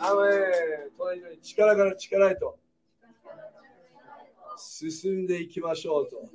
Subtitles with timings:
[0.00, 0.28] アメ
[0.86, 2.58] ン隣に力から力へと
[4.56, 6.28] 進んでいきましょうと。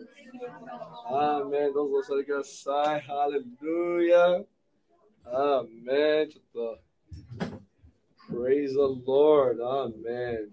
[1.08, 3.02] アーメンどうぞお座りください。
[3.02, 4.42] ハレルヤ
[5.26, 6.80] アーメンちょっと。
[8.34, 9.64] Praise the Lord.
[9.66, 10.50] アーメン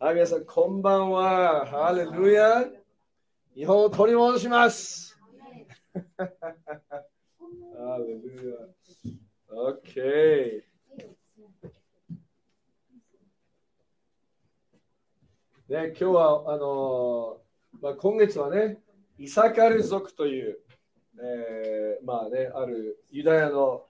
[0.00, 1.66] はい、皆さん、こんばんは。
[1.66, 2.64] ハレルヤ
[3.54, 5.18] 日本を取り戻します。
[6.16, 6.28] ハ
[7.98, 9.14] レルヤ
[9.56, 10.67] OK。
[15.68, 18.78] ね、今日はあのーまあ、今月はね、
[19.18, 20.60] イサカル族という、
[21.20, 23.84] えーまあね、あるユダヤの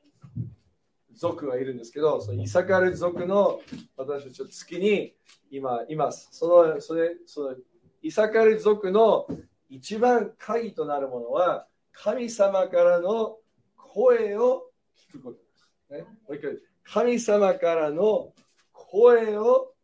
[1.14, 3.60] 族がいるんですけど、そのイサカル族の
[3.96, 5.14] 私たちの月に
[5.52, 6.28] 今います。
[6.32, 7.54] そのそれその
[8.02, 9.28] イサカル族の
[9.70, 13.36] 一番鍵となるものは、神様からの
[13.76, 14.64] 声を
[15.12, 15.92] 聞くことです。
[15.92, 18.32] ね、もう一回神様からの
[18.72, 19.74] 声を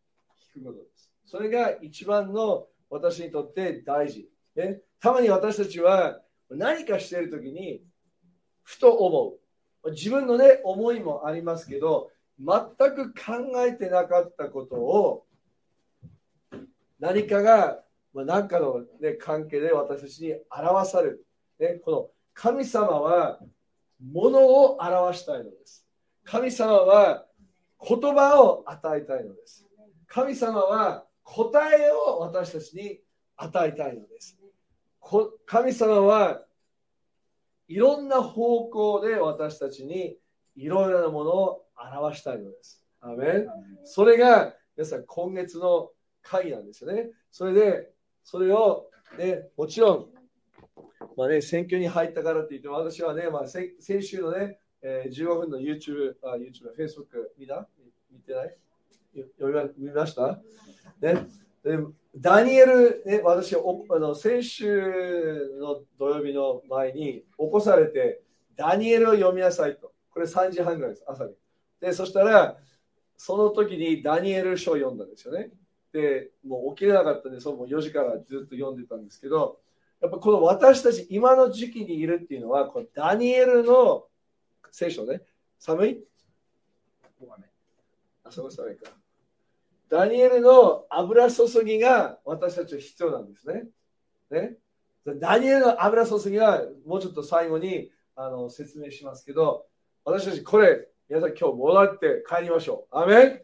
[0.56, 0.93] 聞くことです。
[1.26, 4.28] それが一番の私にとって大事。
[4.54, 7.82] ね、たまに私たちは何かしているときに
[8.62, 9.36] ふと思
[9.84, 9.90] う。
[9.90, 12.56] 自分のね、思いもありますけど、全
[12.94, 15.26] く考えてなかったことを
[16.98, 17.80] 何かが、
[18.12, 21.26] ま、何かの、ね、関係で私たちに表される。
[21.58, 23.38] ね、この神様は
[24.00, 25.86] 物を表したいのです。
[26.24, 27.26] 神様は
[27.86, 29.66] 言葉を与えたいのです。
[30.06, 33.00] 神様は答えを私たちに
[33.36, 34.38] 与えたいのです。
[35.00, 36.42] こ神様は
[37.66, 40.16] いろんな方向で私たちに
[40.54, 42.82] いろいろなものを表したいのです。
[43.00, 43.46] アーメン
[43.84, 45.90] それが皆さん今月の
[46.22, 47.10] 会なんですよね。
[47.30, 47.90] それで、
[48.22, 50.06] それを、ね、もちろん、
[51.16, 57.68] まあね、選挙に入ったからって言っても、私はね、まあ、先先週のね、えー15分の YouTube、あ YouTube、Facebook 見た？
[58.10, 58.46] 見てない？
[58.46, 58.52] よ
[59.38, 60.40] 読みました
[61.00, 61.26] ね。
[61.62, 61.78] で
[62.16, 68.22] ダニエル、ね、私おあの、先週の土曜日の前に起こされて、
[68.54, 69.92] ダニエルを読みなさいと。
[70.10, 71.32] これ3時半ぐらいです、朝に。
[71.80, 72.56] で、そしたら、
[73.16, 75.50] その時にダニエル書を読んだんですよね。
[75.92, 79.58] で、もう起きれなかったんで、そうもう4時からずっと読んでたんですけど、
[80.00, 84.04] やっぱこの私たち、今の時期にいるっていうのは、このダニエルの
[84.70, 85.22] 聖書ね、
[85.58, 86.04] 寒い
[88.22, 88.90] あ、そこ寒いか。
[89.94, 93.62] ダニエルの油注ぎが私たちは必要なんですね。
[94.28, 94.56] ね
[95.20, 99.66] ダニエルの油注ぎはもうちょっと最後にあの説明しますけど、
[100.04, 102.98] 私たちこれ、皆さん今日戻って帰りましょう。
[102.98, 103.40] アメン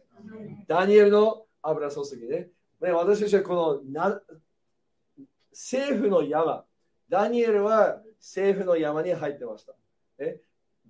[0.67, 2.49] ダニエルの油注ぎね。
[2.81, 4.19] ね私たちはこのな
[5.53, 6.65] 政府の山、
[7.07, 9.71] ダニエルは政府の山に入ってました。
[10.21, 10.35] ね、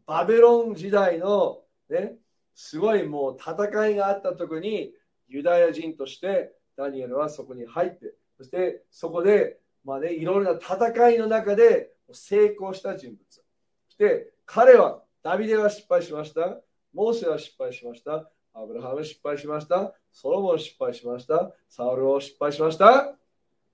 [0.07, 2.15] バベロン時代の、ね、
[2.55, 4.91] すごいもう戦いがあった時に
[5.31, 13.19] ユダヤ人としてダニエルはそこに入って、そしてそこで、まあね、いろいろな戦いの中で成功した人物。
[13.29, 13.41] そ
[13.89, 16.59] して彼は、ダビデは失敗しました。
[16.93, 18.29] モーセは失敗しました。
[18.53, 19.93] アブラハム失敗しました。
[20.11, 21.53] ソロモン失敗しました。
[21.69, 23.15] サウルは失敗しました。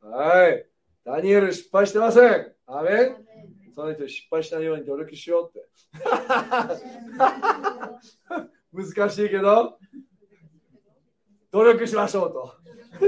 [0.01, 0.66] はい。
[1.03, 2.53] ダニエル失敗してません。
[2.68, 3.16] アメン
[3.74, 5.68] その人失敗しないように努力しようって。
[8.74, 9.79] 難しいけど、
[11.52, 12.56] 努力しましょうと。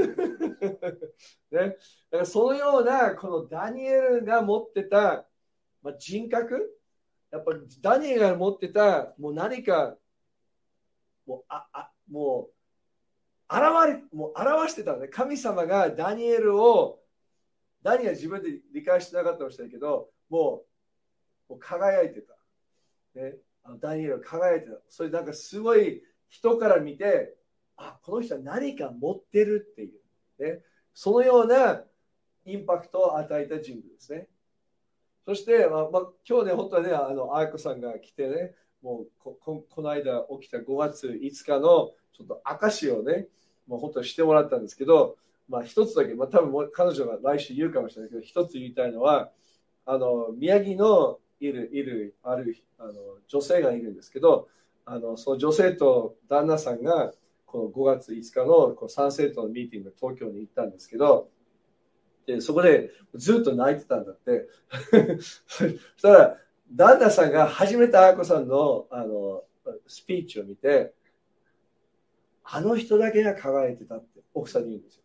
[1.51, 1.77] ね、だか
[2.11, 5.27] らそのようなこのダニエルが持ってた、
[5.81, 6.79] まあ、人格？
[7.31, 9.95] やっぱりダニエルが持ってたもう何か
[11.25, 15.07] もうああもう現れもう表してたのね。
[15.07, 16.99] 神様がダニエルを
[17.81, 20.63] ダニエルは自分で理解してなかったかもしれないけども
[21.49, 22.33] うもう輝いてた、
[23.15, 24.77] ね、あのダニエルは輝いてた。
[24.87, 27.35] それなんかすごい人から見て
[27.79, 29.91] あこの人は何か持ってるってい
[30.39, 30.61] う、ね、
[30.93, 31.81] そのような
[32.45, 34.27] インパクトを与えた人物ですね。
[35.25, 43.27] そして、まあまあ、今日ね、本当はね、あの、あやこさんが来てね、もうここ、この間起きた5月5日のちょっと証をね、
[43.67, 45.17] もう本当にしてもらったんですけど、
[45.47, 49.31] まあ一つだけ、まあ多分彼女が来週言うかもしれないけど、一つ言いたいのは、
[49.85, 52.93] あの、宮城のいる、いる、ある、あの、
[53.27, 54.47] 女性がいるんですけど、
[54.85, 57.13] あの、その女性と旦那さんが、
[57.51, 61.29] この5月5日のこの参政党のミーティング東京に行ったんですけど、
[62.27, 64.47] でそこでずっと泣いてたんだって。
[65.47, 66.37] そしたら、
[66.71, 69.43] 旦那さんが初めてあやこさんのあの
[69.87, 70.93] スピーチを見て、
[72.43, 75.03] あの人だけが輝いてたって奥さんに言うんですよ。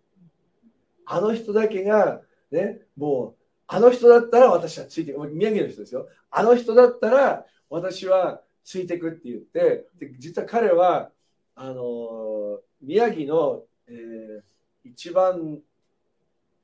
[1.06, 2.20] あの人だけが、
[2.50, 5.20] ね、もう、あの人だったら私はついていく。
[5.28, 6.08] 宮城の人ですよ。
[6.30, 11.10] あの人だったら私はついてくって言って、で実は彼は
[11.56, 15.58] あの宮城の、えー、一番、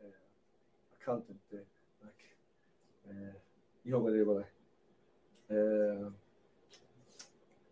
[0.01, 1.65] えー、アカウントって、
[3.09, 4.51] えー、日本語で言わない、
[5.51, 6.11] えー、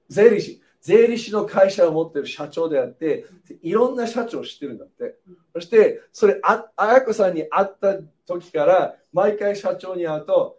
[0.09, 3.26] 税理士税理士の会社を持ってる社長であって、
[3.62, 5.17] いろんな社長を知ってるんだって。
[5.53, 10.59] そして、それ、あ、あやこさんに会った時から、毎回社長に会うと、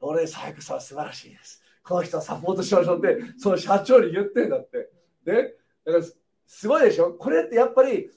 [0.00, 1.62] 俺、さやこさんは素晴らしいです。
[1.84, 4.90] この人はサポートしましょうって、その社長に言ってんだって。
[5.24, 6.04] で、だから
[6.46, 7.12] すごいでしょ？
[7.14, 8.10] これってやっぱり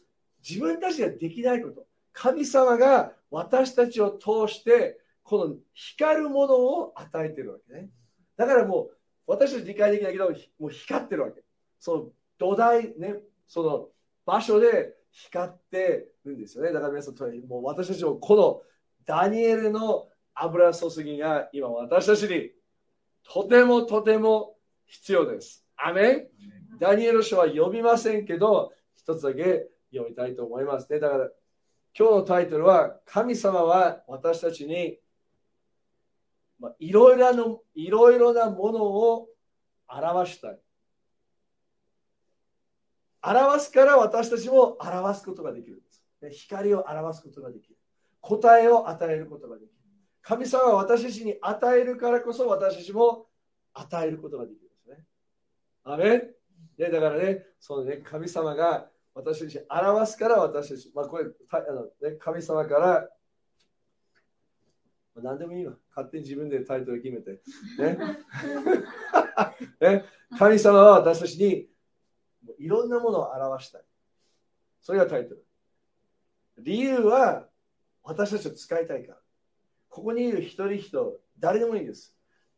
[0.48, 1.86] 自分たちができないこと。
[2.14, 7.90] 神様が私たちを通して、この光るものを与えてるわけね。
[8.38, 8.92] だからもう、
[9.28, 10.30] 私たち理解できないけど、
[10.60, 11.42] もう光ってるわけ。
[11.80, 12.06] その
[12.38, 13.16] 土台ね、
[13.48, 13.88] その
[14.26, 16.72] 場所で光ってるんですよね。
[16.72, 17.16] だから皆さん、
[17.48, 18.62] もう私たちもこの
[19.06, 22.52] ダニエルの油注ぎが今私たちに
[23.24, 25.66] とてもとても必要です。
[25.76, 26.28] アメン
[26.80, 31.00] ダニエル書は読みませんけど、一つだけ読みたいと思いますね。
[31.00, 31.30] だから
[31.98, 35.00] 今日のタイトルは、神様は私たちに
[36.60, 39.28] まあ、いろいろな、いろいろなものを
[39.88, 40.60] 表したい。
[43.22, 45.80] 表すから私たちも表すことができるん
[46.22, 46.40] です。
[46.44, 47.76] 光を表すことができる。
[48.22, 49.72] 答えを与えることができる。
[50.22, 53.28] 神様は私たちに与えるからこそ私たちも
[53.74, 55.06] 与えることができるんですね。
[55.84, 56.24] アメ
[56.78, 63.10] ンでだからね、そのね、神様が私たちに表すから私たち、まあこれ、あのね、神様から
[65.22, 65.74] 何でもいいわ。
[65.96, 67.42] 勝手に自分でタイトル決めて。
[67.80, 67.98] ね。
[69.80, 70.06] ね
[70.38, 71.70] 神様は私たちに
[72.60, 73.84] いろんなものを表したい。
[74.82, 75.46] それがタイトル。
[76.58, 77.48] 理由は
[78.04, 79.22] 私たちを使いたいから。
[79.90, 82.14] ここにいる一人一人、誰でもいいです。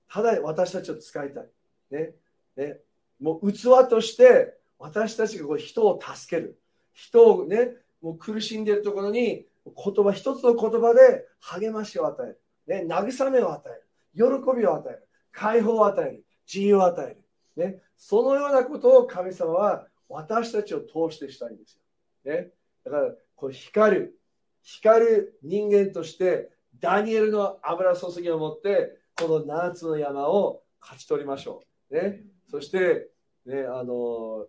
[0.10, 1.50] ただ私たちを使いたい。
[1.92, 2.16] ね。
[2.56, 2.82] ね。
[3.20, 6.60] もう器として私たちがこう人を助ける。
[6.94, 7.72] 人をね、
[8.02, 12.86] もう苦しんでいるところに言葉、一つの言葉で励ましを与える。
[12.86, 17.24] ね、慰めを与える、喜びを与える、解放を与える、自由を与える。
[17.56, 21.80] ね、そのようなことを神様は私たちを通してしたいんです
[22.26, 22.34] よ。
[22.34, 22.52] ね、
[22.84, 24.20] だから、こう光る、
[24.62, 31.96] 光る人間として、ダニエルの油注ぎを持って、この7つの山を勝ち取りましょう。
[31.96, 33.10] ね、そして、
[33.46, 34.46] ね、あの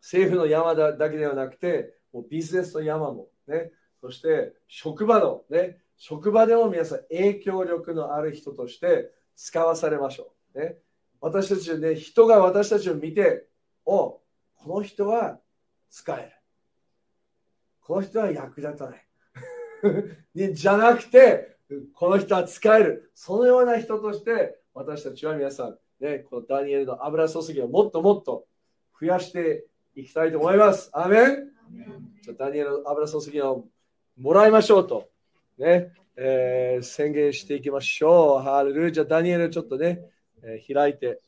[0.00, 3.70] 政府の山だけではなくて、もうビジネスの山も、ね、
[4.00, 10.58] そして職場の、ね、職場でも皆さん影響力のある人として使わされましょう。
[10.58, 10.76] ね、
[11.20, 13.46] 私たちね、人が私たちを見て、
[13.84, 14.20] お
[14.54, 15.40] この人は
[15.90, 16.32] 使える。
[17.80, 19.06] この人は役立たない。
[20.54, 21.56] じゃなくて、
[21.94, 23.10] この人は使える。
[23.14, 28.46] そのような人として私たちは皆さん、ね、このダニエルの油注ぎをもっともっと
[29.00, 29.64] 増やして
[29.94, 30.90] いきたいと思います。
[30.92, 31.48] アメン
[32.22, 33.66] じゃダニエルの油注ぎを
[34.16, 35.08] もらいましょうと。
[35.58, 38.42] ね、えー、宣言していきましょう。
[38.42, 40.02] ハレルじゃあ、ダニエルちょっとね、
[40.42, 41.20] えー、開いて。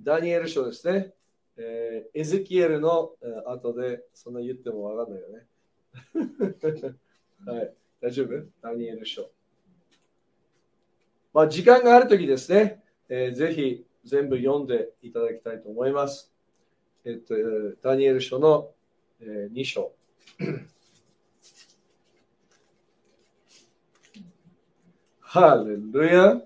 [0.00, 1.14] ダニエル書ですね。
[1.56, 5.46] えー、エゼキエルの、えー、後でそんな言ってもわかんないよね。
[7.46, 8.46] はい、大丈夫？
[8.60, 9.30] ダニエル書。
[11.34, 16.32] まあ、時間があるときですね、えー、ぜひ全部読んでいただきたいと思います。
[17.04, 17.34] えっと、
[17.82, 18.70] ダニエル書の、
[19.20, 19.92] えー、2章。
[25.20, 26.40] ハレルヤ。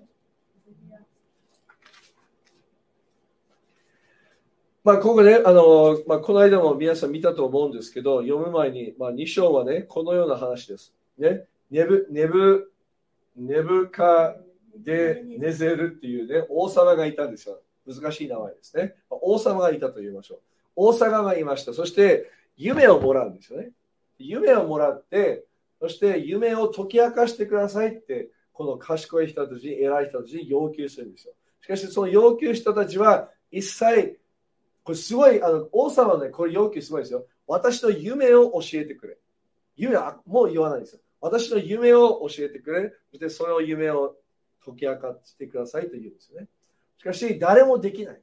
[4.83, 10.95] まあ、ここね、あの、まあ、この間も皆さん見たと思うんですけど、読む前に、まあ、2章はね、このような話です。
[11.19, 12.71] ね、ネブ、ネブ、
[13.35, 14.35] ネブカ
[14.83, 17.59] デネゼルっていうね、王様がいたんですよ。
[17.87, 18.95] 難しい名前ですね。
[19.09, 20.39] 王様がいたと言いましょう。
[20.75, 21.73] 王様がいました。
[21.73, 23.71] そして、夢をもらうんですよね。
[24.17, 25.45] 夢をもらって、
[25.79, 31.33] そして夢を解き明かしてくださいってこの賢い人たち、偉い人たちに要求するんですよ。
[31.61, 34.19] しかし、その要求人たちは一切、
[34.83, 37.25] これすごい、あの王様のね、これ要求すごいですよ。
[37.47, 39.17] 私の夢を教えてくれ。
[39.77, 40.99] 夢はもう言わないんですよ。
[41.21, 42.91] 私の夢を教えてくれ。
[43.11, 44.17] そしてその夢を
[44.65, 46.47] 解き明かしてくださいと言うんですよね。
[46.97, 48.21] しかし、誰もできない。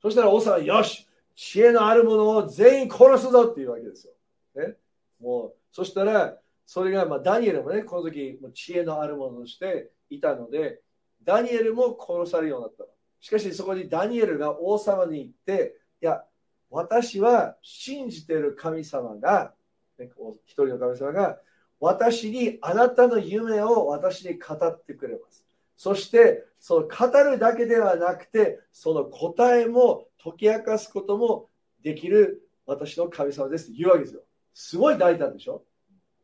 [0.00, 4.12] そしたら王様は、よし、知恵のある者を全員殺すぞっていうわけですよ。
[4.56, 4.76] ね、
[5.20, 10.80] もう、そしたら、それが、まあ、ダニエルもね、この時、知恵のあるものとしていたので、
[11.24, 12.84] ダニエルも殺されるようになった。
[13.20, 16.24] しかし、そこにダニエルが王様に行って、いや、
[16.70, 19.54] 私は信じている神様が、
[19.98, 20.10] ね、
[20.44, 21.40] 一人の神様が、
[21.80, 25.44] 私にあなたの夢を私に語ってくれます。
[25.76, 31.48] そしてその語るだけではなくてその答えも解き明かすことも
[31.82, 34.22] できる私の神様ですって言うわけですよ。
[34.54, 35.62] すごい大胆でしょ？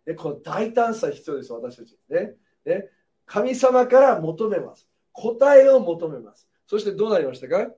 [0.05, 1.97] でこの大胆さ必要です、私たち。
[2.09, 2.35] ね
[2.67, 2.89] ね
[3.27, 4.89] 神様から求めます。
[5.13, 6.49] 答えを求めます。
[6.67, 7.71] そしてどうなりましたか？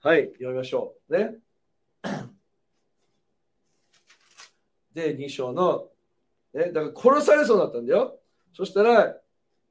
[0.00, 1.16] はい、読みましょう。
[1.16, 1.36] ね。
[4.94, 5.88] で、2章の、
[6.54, 8.18] ね、だから殺されそうだったんだよ。
[8.52, 9.16] そしたら、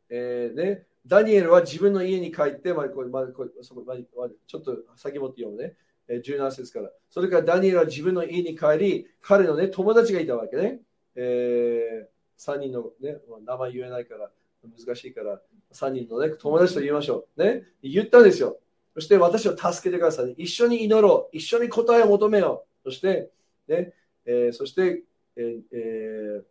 [0.10, 3.98] えー、ね、ダニエルは自分の家に帰って、まあこれまあ、これそこまあ、
[4.46, 5.76] ちょっと先もって読むね。
[6.10, 6.90] 17節から。
[7.10, 10.80] それからダニエルは自分の家に帰り、彼の、ね、友達がいたわけね。
[11.16, 14.30] えー、3人の、ね、名前言えないから
[14.64, 15.42] 難しいから、
[15.74, 17.44] 3人の、ね、友達と言いましょう。
[17.44, 18.58] ね、言ったんですよ。
[18.94, 20.34] そして私を助けてください。
[20.38, 21.38] 一緒に祈ろう。
[21.38, 22.90] 一緒に答えを求めよう。
[22.90, 23.30] そして、
[23.68, 23.94] ね
[24.26, 25.04] えー、そして、
[25.36, 26.44] えーえー、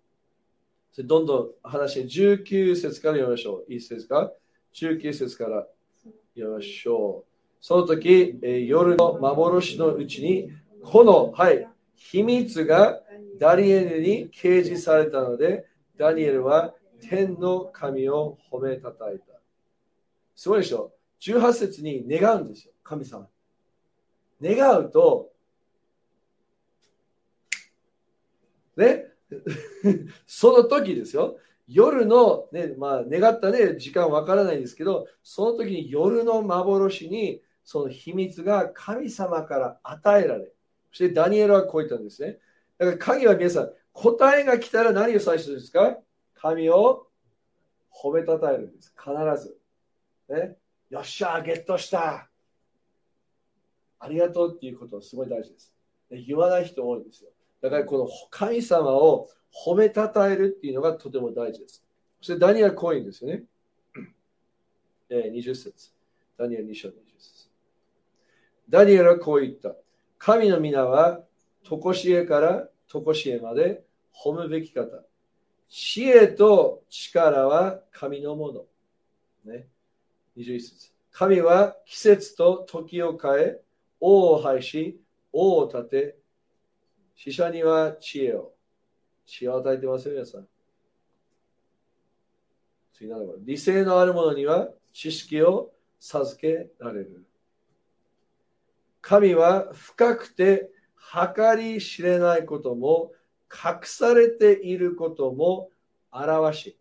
[1.05, 3.73] どんどん話、19節から読みましょう。
[3.73, 4.33] いいですか
[4.75, 5.67] ?19 節から
[6.35, 7.33] 読みましょう。
[7.61, 10.51] その時、えー、夜の幻のうちに、
[10.83, 13.01] この、はい、秘密が
[13.39, 15.67] ダニエルに掲示されたので、
[15.99, 19.25] ダニエルは天の神を褒めたたえた。
[20.35, 23.29] すごいでしょ ?18 節に願うんですよ、神様。
[24.43, 25.31] 願うと、
[28.77, 29.07] ね、
[30.27, 31.39] その時ですよ。
[31.69, 40.53] 夜の、ね、まあ、願ったね、時間わからないんですけど、その時に夜の幻にその秘密が神様から与えられ、
[40.93, 42.39] そしてダニエルはこう言ったんですね。
[42.79, 45.99] だから鍵は皆さん、答えが来たら何を最初ですか？
[46.35, 47.09] 神を
[47.91, 48.95] 褒めたたえるんです。
[48.97, 49.59] 必ず。
[50.29, 50.57] ね、
[50.91, 52.29] よっしゃ、ゲットした
[53.99, 55.75] ありがとうっていうことはすごい大事です。
[56.11, 57.31] 言わない人多いんですよ。
[57.67, 59.29] だからこの神様を
[59.67, 61.85] 褒めたたえるっていうのがとても大事です。
[62.21, 63.43] そしてダニエルはこう言うんですよね。
[65.09, 65.93] えー、20節。
[66.39, 67.49] ダニエル2章20節。
[68.69, 69.75] ダニエルはこう言った。
[70.19, 71.21] 神の皆は、
[71.65, 73.83] とこしえからとこしえまで
[74.15, 75.03] 褒むべき方。
[75.69, 78.65] 知恵と力は神のもの。
[79.53, 79.67] ね。
[80.37, 80.93] 21節。
[81.11, 83.61] 神は季節と時を変え、
[84.01, 85.01] 王を廃し、
[85.33, 86.19] 王を立て、
[87.17, 88.53] 死者には知恵を。
[89.27, 90.47] 知恵を与えてますよ、皆さん。
[92.93, 97.27] 次なの理性のある者には知識を授けられる。
[99.01, 100.71] 神は深くて
[101.13, 103.13] 計り知れないことも
[103.53, 105.71] 隠されていることも
[106.11, 106.79] 表し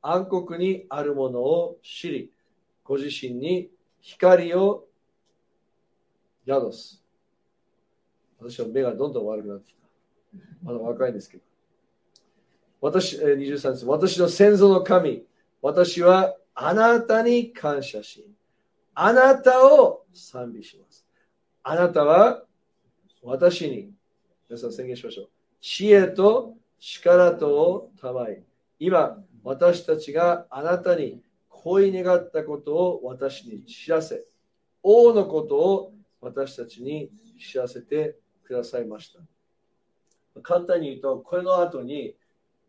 [0.00, 2.32] 暗黒にあるものを知り
[2.82, 4.86] ご自身に光を
[6.46, 7.01] 宿す
[8.42, 9.80] 私は目がどんどん悪くなってきた
[10.62, 11.42] まだ若いんですけど
[12.80, 15.24] 私23節私の先祖の神
[15.60, 18.28] 私はあなたに感謝し
[18.94, 21.06] あなたを賛美します
[21.62, 22.42] あなたは
[23.22, 23.90] 私に、
[24.48, 25.28] 皆さん宣言しましょう。
[25.60, 28.42] 知恵と力とをたまい。
[28.80, 34.24] 今、私たちがあなたに恋願ったことを私に知らせ、
[34.82, 39.20] 王のことを私たちに知らせてくださいました。
[40.42, 42.16] 簡単に言うと、これの後に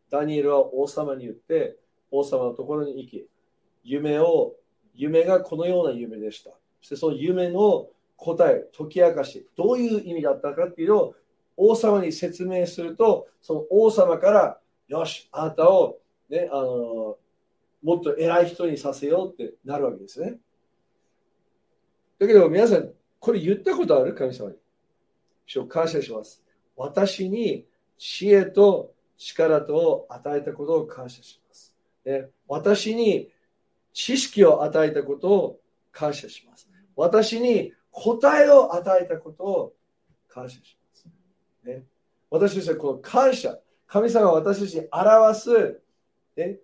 [0.09, 1.77] ダニエルは王様に言って、
[2.11, 3.27] 王様のところに行き、
[3.83, 4.55] 夢を、
[4.95, 6.51] 夢がこのような夢でした。
[6.81, 7.87] そしてその夢の
[8.17, 11.15] 答え、解き明かし、どういう意味だったかっていうのを
[11.57, 15.99] 王様に説明すると、その王様から、よし、あなたを、
[16.29, 17.17] ね、あの
[17.81, 20.37] もっと偉い人にさせようってなるわけですね。
[22.19, 24.13] だけど皆さん、これ言ったことある？
[24.13, 24.55] 神様に。
[25.67, 26.43] 感謝します。
[26.75, 27.65] 私に
[27.97, 31.75] 知恵と力と与えたことを感謝します。
[32.05, 33.29] ね、私に
[33.93, 35.59] 知識を与えたことを
[35.91, 36.69] 感謝します。
[36.95, 39.73] 私に答えを与えたことを
[40.27, 41.07] 感謝します。
[41.63, 41.83] ね、
[42.29, 43.57] 私たちはこの感謝、
[43.87, 45.81] 神様が私たちに表す、
[46.35, 46.57] ね、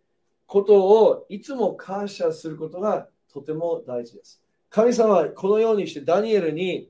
[0.47, 4.41] ことをいつも感謝することがとても大事です。
[4.69, 6.89] 神様はこのようにしてダニエルに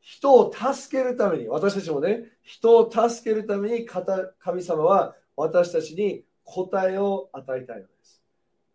[0.00, 8.22] 人を助けるために、私たちもね、人を助けるために神様は私たちに答えを与えたいのです。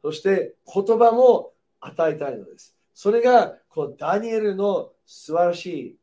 [0.01, 2.75] そして言葉も与えたいのです。
[2.93, 5.97] それがこのダニエルの素晴らしい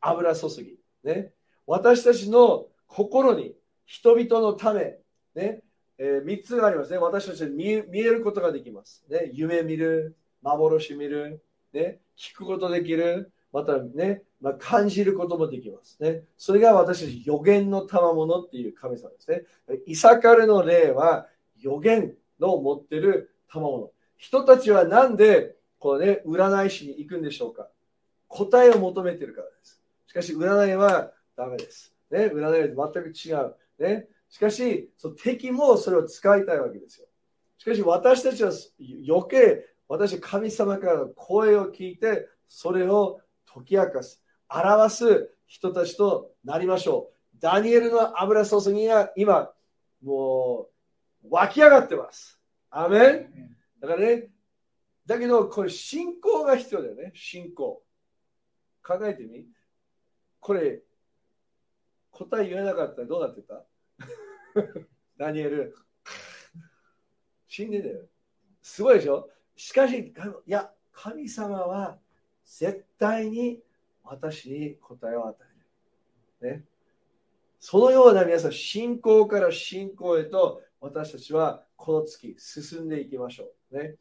[0.00, 0.78] 油注ぎ。
[1.02, 1.32] ね、
[1.66, 3.54] 私たちの心に
[3.86, 4.98] 人々のため、
[5.34, 5.62] ね
[5.98, 6.98] えー、3つがありますね。
[6.98, 9.04] 私たちに見見えることができます。
[9.08, 11.42] ね、夢見る、幻見る、
[11.72, 16.02] ね、聞くことできる、またね、まあ、感じることもできます。
[16.02, 19.42] ね、それが私たち予言の賜物っていう神様ですね。
[19.86, 21.26] イサカルの例は
[21.60, 23.90] 予言の持ってる賜物。
[24.16, 27.68] 人たちはなんでこう、ね、占い師に行くんでしょうか
[28.28, 29.82] 答えを求めてるからです。
[30.06, 31.92] しかし、占いはダメです。
[32.10, 33.56] ね、占いは全く違う。
[33.78, 37.06] ね、しかし、その敵もそれを使いたいわけですよ。
[37.58, 38.52] しかし、私たちは
[39.08, 43.20] 余計、私、神様からの声を聞いて、それを
[43.54, 47.38] 解き明かす、表す人たちとなりましょう。
[47.38, 49.52] ダニエルの油注ぎが今、
[50.02, 50.68] も
[51.24, 52.40] う湧き上がってます。
[52.70, 54.30] アメンだからね、
[55.06, 57.12] だけど、これ信仰が必要だよね。
[57.14, 57.82] 信仰。
[58.84, 59.46] 考えてみ。
[60.40, 60.82] これ、
[62.10, 63.64] 答え言えなかったらどうなってた？
[65.18, 65.74] ダニエル。
[67.48, 68.06] 死んでたよ。
[68.62, 69.28] すごいでしょ？
[69.56, 71.98] しかし、いや、神様は
[72.58, 73.60] 絶対に
[74.04, 75.36] 私に答えを与
[76.42, 76.56] える。
[76.56, 76.64] ね。
[77.58, 83.78] そのような皆さん、信仰から信仰へと私たちはこの月進んでいきましょう。
[83.78, 83.96] ね。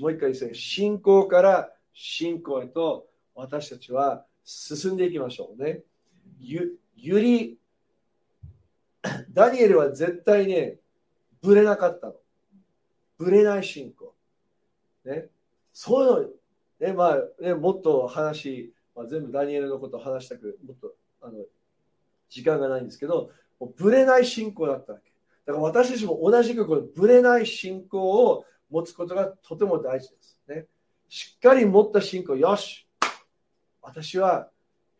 [0.00, 5.82] もう一回ですね、信仰から信仰へと私たちは進んでいきましょうね。
[6.40, 7.58] ゆ、ゆり、
[9.30, 10.78] ダニエルは絶対ね、
[11.40, 12.14] ぶれなかったの。
[13.18, 14.14] ぶれない信仰。
[15.04, 15.28] ね。
[15.72, 16.41] そういうの、
[16.82, 21.44] ね、まあ、ね、もっと話、まあ、全部ダニエルのこと話したく、もっと、あの、
[22.28, 25.12] 時間がないんですけど、もうぶれない信仰だったわけ。
[25.46, 30.40] だから私たちも同じくこのぶれない信仰を持つことがとても大事です。
[30.48, 30.66] ね、
[31.08, 32.88] しっかり持った信仰、よし
[33.80, 34.48] 私は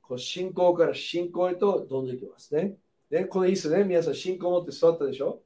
[0.02, 2.76] こう信仰から信仰へとどんどんいきますね。
[3.10, 3.82] ねこのいいですね。
[3.82, 5.40] 皆さん信仰を持って座ったでしょ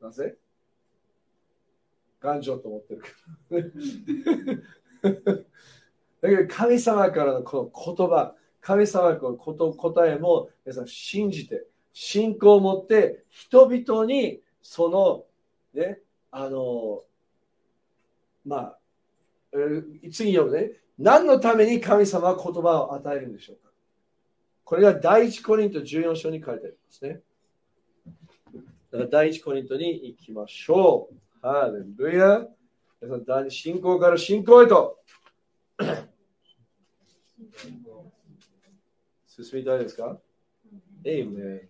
[0.00, 0.36] なぜ？
[2.20, 3.02] 頑丈と思ってる
[3.50, 4.62] けど。
[6.20, 15.24] だけど神様からのこの言葉、神様のこの答えも皆さん信じて、信仰を持って人々にその、
[15.72, 17.02] ね、あの、
[18.44, 18.78] まあ、
[19.52, 20.72] え、次読むね。
[20.98, 23.70] 何のために神様は言葉を与えるんでしょうか
[24.64, 27.20] これが第一コリント14章に書いてありますね。
[28.90, 31.46] だから第一コリントに行きましょう。
[31.46, 32.46] ハレルヤ。
[32.98, 34.98] 皆さん、信仰から信仰へと。
[39.26, 40.18] 進みたいですか？
[41.04, 41.68] えいね。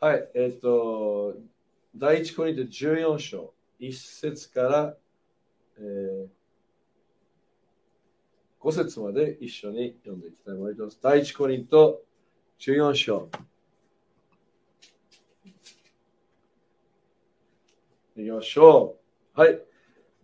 [0.00, 1.36] はい、えっ、ー、と、
[1.94, 4.96] 第一コリント14章、1節から、
[5.78, 6.28] えー、
[8.60, 10.98] 5節まで一緒に読んでいきたいと思います。
[11.00, 12.02] 第一コリント
[12.64, 13.28] 14章。
[18.16, 18.98] いきましょ
[19.36, 19.40] う。
[19.40, 19.58] はい。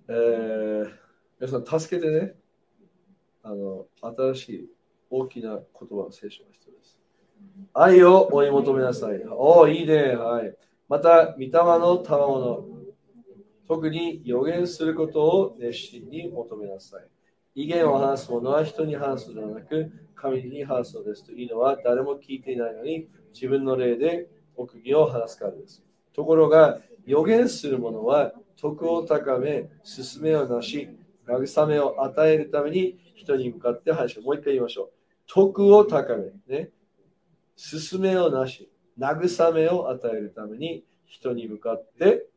[0.07, 0.93] えー、
[1.41, 2.37] 皆さん、助けてね。
[3.43, 4.71] あの、新しい
[5.11, 7.01] 大きな言葉の聖書が必要です。
[7.75, 9.21] 愛を追い求めなさい。
[9.27, 10.15] おお、いいね。
[10.15, 10.57] はい。
[10.89, 12.69] また、御霊の賜物。
[13.67, 17.09] 特に予言することを熱心に求めなさい。
[17.59, 25.83] 威厳を話す者は人に話すのではなく、神に話すのですというのは誰も聞いていないのに、自分の霊で奥義を話すからです。
[26.15, 30.89] ところが、予言する者は徳を高め、進めをなし、
[31.27, 34.91] 慰めを与えるために人に向かって話しもう一回言いましょう。
[35.27, 36.71] 徳を高め、ね、
[37.57, 42.29] 進めをなし、慰めを与えるために人に向かって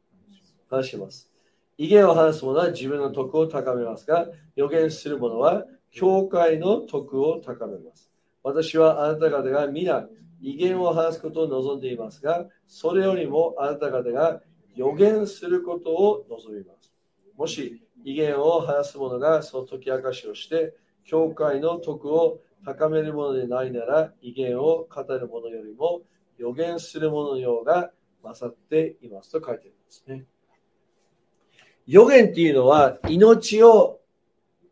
[0.67, 1.30] 話します。
[1.77, 8.11] 威厳を話す者は自分の徳を高めますが、予言する者は教会の徳を高めます。
[8.43, 10.07] 私はあなた方が皆
[10.41, 14.41] 威厳を話すことを望んでいますが、それよりもあなた方が
[14.75, 16.91] 予言することを望みます。
[17.37, 20.73] もし威厳を話す者がその解き明かしをして、
[21.05, 26.01] 教会の徳を高めるものでないなら、威厳を語るものよりも
[26.37, 27.91] 予言するもののようが
[28.23, 30.25] 勝っていますと書いてありますね。
[31.91, 33.99] 予言っていうのは命を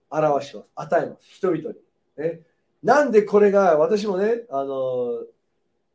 [0.10, 0.68] 表します。
[0.74, 1.30] 与えます。
[1.30, 1.76] 人々に。
[2.18, 2.40] ね、
[2.82, 5.26] なんでこれが、私もね、あの、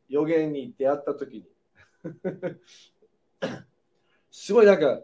[0.07, 1.45] 予言に出会った時に
[4.29, 5.01] すごいなんか、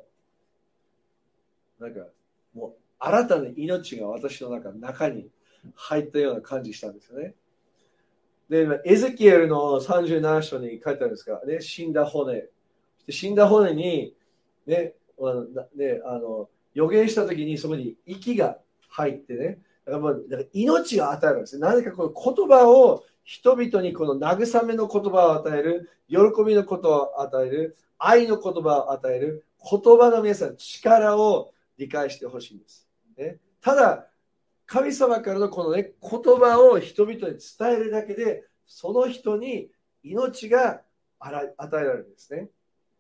[1.80, 2.08] なんか、
[2.54, 5.28] もう新たな命が私の中中に
[5.74, 7.34] 入ったような感じしたんですよね。
[8.48, 12.48] で、エゼキエルの37章に書いてあるんですが、ね、死んだ骨。
[13.10, 14.16] 死んだ骨に、
[14.68, 14.94] ね、
[15.76, 18.58] ねあの予言した時にそこに息が
[18.90, 21.62] 入ってね、だからもうだから命が与えるんですね。
[21.62, 32.88] 何かこの言葉を人々にこの慰めの言葉を与える、喜びのことを与える、愛の言葉を与える、言葉の皆さん、力を理解してほしいんです。
[33.18, 34.08] ね、ただ、
[34.66, 37.36] 神様からのこのね、言葉を人々に伝
[37.74, 39.70] えるだけで、その人に
[40.04, 40.82] 命が
[41.20, 42.50] 与えられるんですね。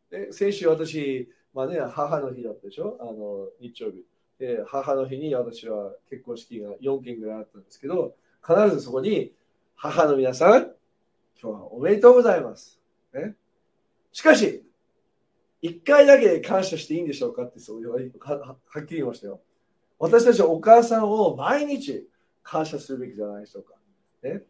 [0.09, 2.97] で先週私、まあね、母の日だったでしょ？
[3.01, 4.05] あの日曜日
[4.39, 4.63] で。
[4.65, 9.33] 母の日に私は結婚式が4件ぐらいあったんですけど、必ずそこに、
[9.75, 10.71] 母の皆さん、
[11.41, 12.79] 今日はおめでとうございます。
[13.13, 13.35] ね、
[14.11, 14.63] しかし、
[15.61, 17.97] 1回だけ感謝していいんでしょうかってそうは
[18.29, 19.41] はっきり言いましたよ。
[19.99, 22.07] 私たちはお母さんを毎日
[22.41, 23.75] 感謝するべきじゃないでしょうか。
[24.23, 24.41] ね、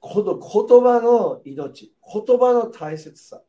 [0.00, 3.42] この言葉の命、言葉の大切さ。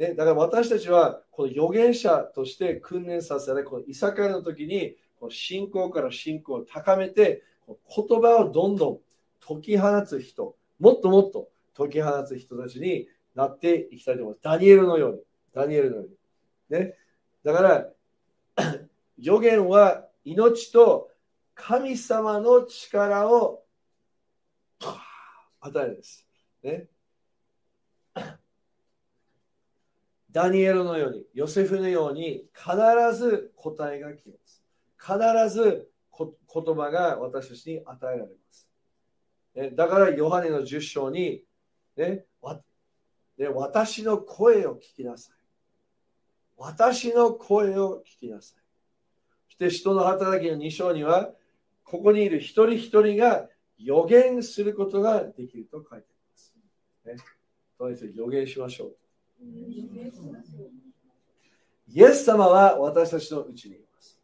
[0.00, 8.98] ね、だから私たちはこの預言者として訓練させられ、このいさかいの時にこの信仰から信仰を高めて、言葉をどんどん
[9.46, 14.42] 解き放つ人、もっともっと解き放つ人たちになっていきたいと思います。
[14.42, 15.18] ダニエルのように。
[15.54, 16.78] ダニエルのように。
[16.78, 16.94] ね。
[17.44, 17.88] だから、
[19.18, 21.10] 予言は命と
[21.54, 23.64] 神様の力を
[25.60, 26.26] 与えるんです。
[26.62, 26.86] ね。
[30.32, 34.62] ダニエルのように、ヨセフのように、必ず答えが来ます。
[34.98, 38.68] 必ず言葉が私たちに与えられます。
[39.54, 41.42] ね、だから、ヨハネの10章に、
[41.96, 42.24] ね、
[43.38, 45.36] ね、私の声を聞きなさい。
[46.56, 48.58] 私の声を聞きなさい。
[49.48, 51.32] そして、人の働きの2章には、
[51.84, 56.54] ここにいる一人一人が予言することができると書いてあります。
[57.06, 57.16] ね、
[57.78, 58.96] とにかく予言しましょう。
[61.92, 64.20] イエス様は私たちのうちにいます。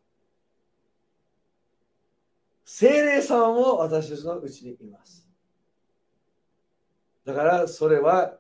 [2.65, 5.29] 精霊様も私たちのうちにいます。
[7.25, 8.39] だからそれは、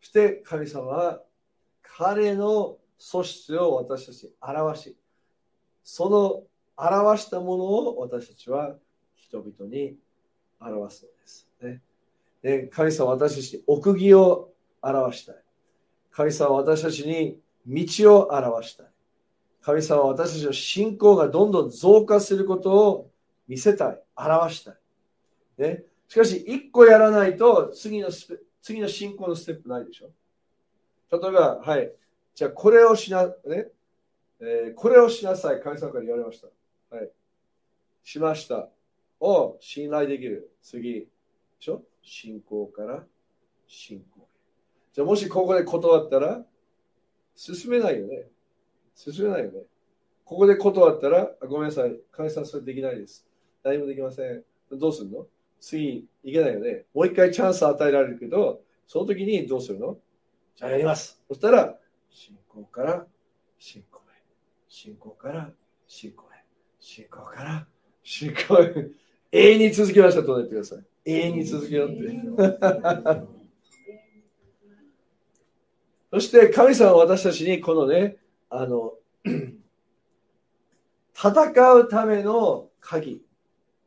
[0.00, 1.22] して神様は
[1.82, 4.96] 彼の素質を私たちに表し、
[5.82, 6.42] その
[6.76, 8.76] 表したものを私たちは
[9.14, 9.96] 人々に
[10.60, 11.48] 表すのです。
[11.62, 11.80] ね、
[12.42, 14.50] で神様は私たちに奥義を
[14.82, 15.36] 表したい。
[16.10, 18.86] 神様は私たちに道を表したい。
[19.62, 23.10] 神様は私たちの信仰がどんどん増加することを
[23.46, 24.00] 見せたい。
[24.16, 24.74] 表したい。
[25.58, 28.08] ね、しかし、一個やらないと次の
[28.62, 30.10] 次の信仰のステップないでしょ。
[31.12, 31.92] 例えば、はい。
[32.34, 33.68] じゃあ、これをしな、ね。
[34.40, 35.60] えー、これをしなさい。
[35.60, 36.48] 神様から言われました。
[36.94, 37.10] はい。
[38.02, 38.68] しました。
[39.20, 40.50] を信頼できる。
[40.62, 41.00] 次。
[41.00, 41.06] で
[41.58, 43.04] しょ信仰から
[43.66, 44.29] 信仰
[44.92, 46.44] じゃあもしここで断ったら、
[47.34, 48.26] 進めないよね。
[48.94, 49.62] 進めないよね。
[50.24, 51.96] ここで断ったら、あごめんなさい。
[52.12, 53.26] 神様それできないです。
[53.62, 54.44] 何もできません。
[54.72, 55.26] どうするの？
[55.60, 56.84] 次、いけないよね。
[56.94, 59.98] もう一回チャンス与えられるけど、その時にどうするの？
[60.56, 61.20] じゃあやります。
[61.28, 61.76] そしたら、
[62.10, 63.06] 信仰から
[63.58, 64.22] 信仰へ。
[64.68, 65.50] 信仰から
[65.86, 66.44] 信仰へ。
[66.80, 67.66] 信仰から
[68.02, 68.88] 信仰へ。
[69.32, 70.84] 永遠に続きましたと言ってください。
[71.04, 73.39] 永遠に続けようって。
[76.12, 78.16] そして神様は私たちにこのね、
[78.48, 78.94] あの、
[81.14, 83.22] 戦うための鍵、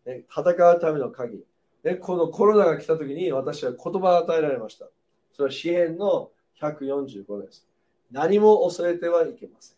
[0.05, 1.43] ね、戦うための鍵、
[1.83, 4.85] ね、このコロナが来た時に私は言葉を与えられました。
[5.33, 6.31] それは詩篇の
[6.61, 7.67] 145です。
[8.11, 9.77] 何も恐れてはいけません。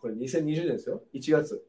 [0.00, 1.02] これ2020年ですよ。
[1.14, 1.64] 1月。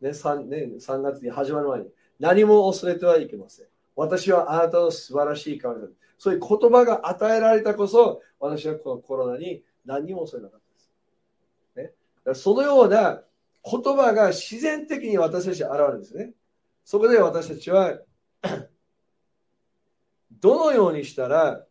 [0.00, 1.86] ね 3, ね、3月に始まる前に。
[2.20, 3.66] 何も恐れてはいけません。
[3.96, 5.88] 私はあなたの素晴らしい神様。
[6.18, 11.94] そういう言葉が与えられたこそ、私はこのコロナに何にも恐れなかったです。
[12.26, 13.22] ね、そのような
[13.64, 16.32] 言葉が自然的に私たちに現れるんですね。
[16.84, 17.98] そこで私たちは
[20.30, 21.66] どのようにしたら、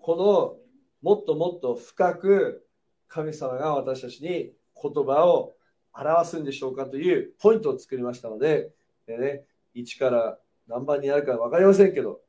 [0.00, 0.58] この
[1.00, 2.66] もっともっと深く
[3.08, 5.56] 神様が私たちに言葉を
[5.94, 8.70] 表すんでしょうかというポイントを作りましたので、
[9.06, 12.20] でね、1から何番になるか分かりませんけど、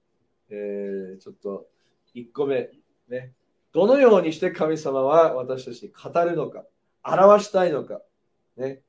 [0.50, 1.68] えー、ちょっと
[2.16, 2.70] 1個目、
[3.10, 3.34] ね、
[3.74, 6.64] どのようにして神様は私たちに語るのか、
[7.04, 8.02] 表したいのか、
[8.56, 8.82] ね、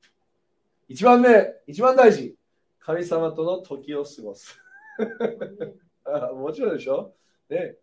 [0.87, 2.35] 一番目、一番大事、
[2.79, 4.59] 神様との時を過ごす。
[6.35, 7.15] もちろんでしょ、
[7.49, 7.77] ね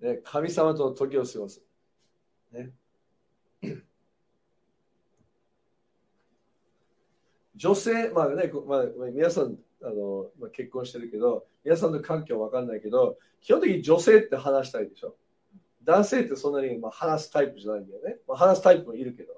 [0.00, 1.62] ね、神様との時を過ごす。
[2.52, 2.72] ね、
[7.54, 15.14] 女性、まあね、まあ、皆さんあの、まあ、結婚してるけど、皆さんの環境わかんないけど、基本的に女性って話したいでしょ。
[15.84, 18.16] 男性ってそんなにまあ話すタイプじゃないんだよね。
[18.26, 19.34] まあ、話すタイプもいるけど。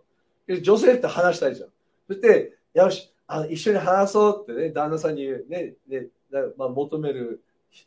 [0.63, 1.71] 女性って話したいじゃん。
[2.07, 6.07] そして、よし、あの一緒に話そうってね、旦那さんに言う、ね、ね、
[6.57, 7.43] まあ、求める、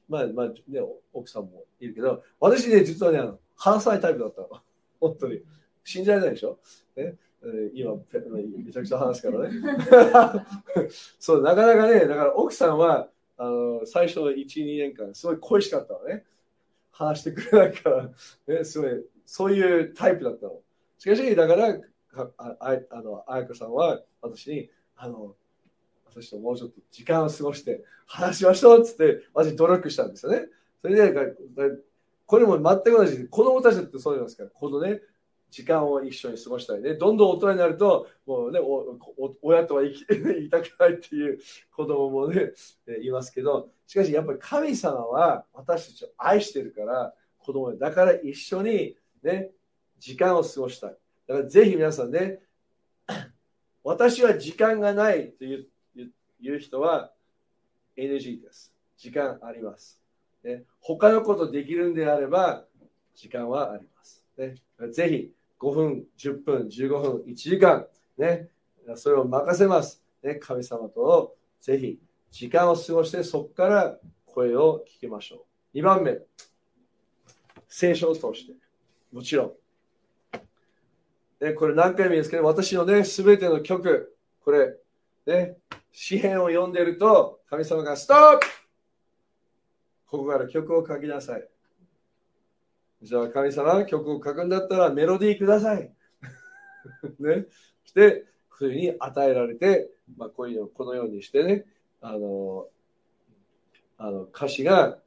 [0.10, 0.82] まあ、まあ、ね、
[1.14, 4.50] 奥さんもいるけど、私ね、実はね、あの話さないタイプだったの。
[5.00, 5.42] 本当に。
[5.86, 6.60] 信じられないでしょ。
[6.98, 7.16] ね、
[7.74, 9.56] 今、めちゃくちゃ話すからね。
[11.20, 16.26] そう、なかなかね、だから奥さんは、あの最初の1、2年間、すごい恋しかったのね。
[16.92, 18.10] 話してくれないから、
[18.48, 18.92] ね、すごい、
[19.26, 20.60] そういうタイプだったの。
[20.98, 21.80] しかし、だから、
[22.14, 25.34] あああの、あやかさんは私に、あの、
[26.06, 30.48] 私ともうちょっと時間を過ごして話しましょうっつって、私努力したんですよね。
[30.82, 31.14] それで、
[32.26, 35.02] これも全く同じ、子供たちってそうなんですから、このね、
[35.52, 36.94] 時間を一緒に過ごしたいね。
[36.94, 38.60] どんどん大人になると、もうね、
[39.42, 39.92] 親とは 言
[40.46, 41.40] いたくないっていう
[41.72, 42.54] 子供もね、
[43.02, 49.52] いますけど、しかしやっぱり神様は私たちを愛してるから、子供だから一緒にね、
[49.98, 50.98] 時間を過ごしたい。
[51.28, 52.42] だからぜひ皆さんね、
[53.84, 55.68] 私は時間がないという
[56.42, 57.12] いう人は
[57.98, 58.74] NG です。
[58.98, 60.02] 時間あります。
[60.44, 62.66] ね、他のことできるんであれば、
[63.14, 64.24] 時間はあります。
[64.38, 64.56] ね、
[64.92, 68.50] ぜひ5分、10分、15分、1時間、ね、
[68.96, 70.04] それを任せます。
[70.24, 72.00] ね、神様とぜひ
[72.32, 75.78] 時間を過ごして、そこから声を聞きましょう。
[75.78, 76.20] 2番目、
[77.68, 78.54] 聖書を通して、
[79.12, 79.54] もちろん。
[81.42, 84.76] ね、これ何回も言うんですけど、私のね、すべての曲、これ、
[85.26, 85.58] ね、
[85.92, 88.46] 詩篇を読んでると、神様がストップ
[90.08, 91.48] ここから曲を書きなさい。
[93.02, 95.94] じゃあ神様、曲を書くんだったらメロディーください。
[97.20, 97.46] ね。
[97.86, 101.66] して、ふうに与えられて、まあ、こういうのこのようにしてね、
[102.02, 102.68] あの、
[103.98, 105.00] あの歌詞が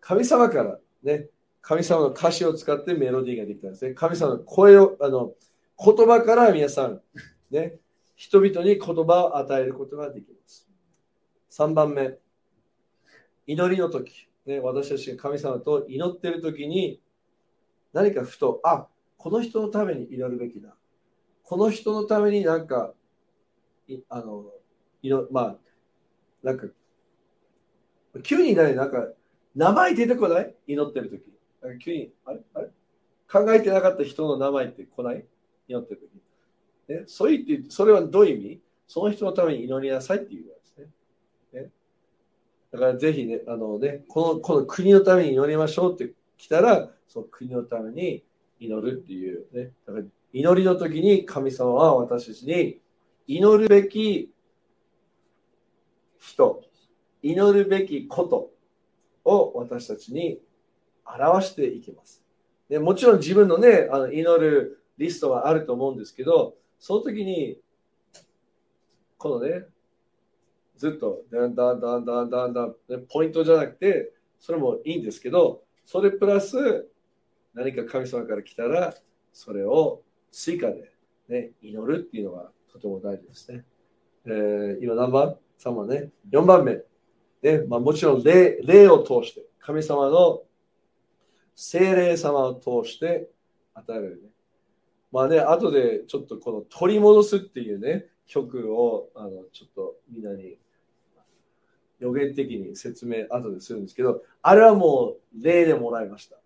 [0.00, 1.28] 神様からね、
[1.60, 3.94] 神様の歌詞を使ってメロディーができたんですね。
[3.94, 5.34] 神様の声を、あの、
[5.78, 7.02] 言葉から皆さん、
[7.50, 7.78] ね、
[8.16, 10.68] 人々に言葉を与えることができます。
[11.50, 12.16] 3番目、
[13.46, 17.00] 祈りの時、ね、私たちが神様と祈っている時に、
[17.92, 20.74] 何かふと、あこの人のために祈るべきだ。
[21.42, 22.92] この人のためになんか、
[23.88, 24.44] いあの、
[25.02, 25.56] 祈まあ、
[26.42, 26.66] なんか、
[28.22, 29.08] 急にね、なんか、
[29.54, 30.54] 名前出てこない？
[30.66, 31.22] 祈ってる時。
[31.82, 32.40] 急に、あれ？
[32.54, 32.68] あれ？
[33.30, 35.24] 考えてなかった人の名前って来ない？
[35.66, 36.10] 祈ってる
[36.86, 36.98] 時。
[37.00, 38.60] ね、そう言って、それはどういう意味？
[38.86, 40.78] その人のために祈りなさいっていうことです
[41.56, 41.62] ね。
[41.62, 41.70] ね
[42.72, 48.24] だからぜひね、あのね、この、この国のために祈りましょうって来たら、その国のために
[48.60, 49.72] 祈るっていうね。
[49.86, 52.80] だから祈りの時に神様は私たちに
[53.26, 54.32] 祈るべき
[56.18, 56.62] 人、
[57.22, 58.50] 祈るべきこと
[59.24, 60.40] を私たちに
[61.04, 62.24] 表していきます。
[62.68, 67.58] でもちろん自分のね、あの祈るリストはあると思うんですけど、その時に、
[69.16, 69.64] このね、
[70.76, 72.74] ずっとだんだんだんだんだんだん
[73.08, 76.86] ポイントじゃなくて、それもいいんですけど、それプラス
[77.54, 78.94] 何か神様から来たら、
[79.32, 80.92] それを追加で、
[81.30, 83.64] ね、祈るっていうのがとても大事ですね。
[84.26, 86.10] えー、今何番 ?3 番ね。
[86.30, 86.74] 4番目。
[87.40, 90.42] ねまあ、もちろん霊霊を通して、神様の
[91.56, 93.30] 精霊様を通して
[93.72, 94.28] 与えるね。
[95.10, 100.58] まあね、後でちょっとこの取り戻すっていうね、曲をあのちょっとみんなに
[102.00, 106.36] 予言的に説明後でするんですけど、あれはもう例でもらいました。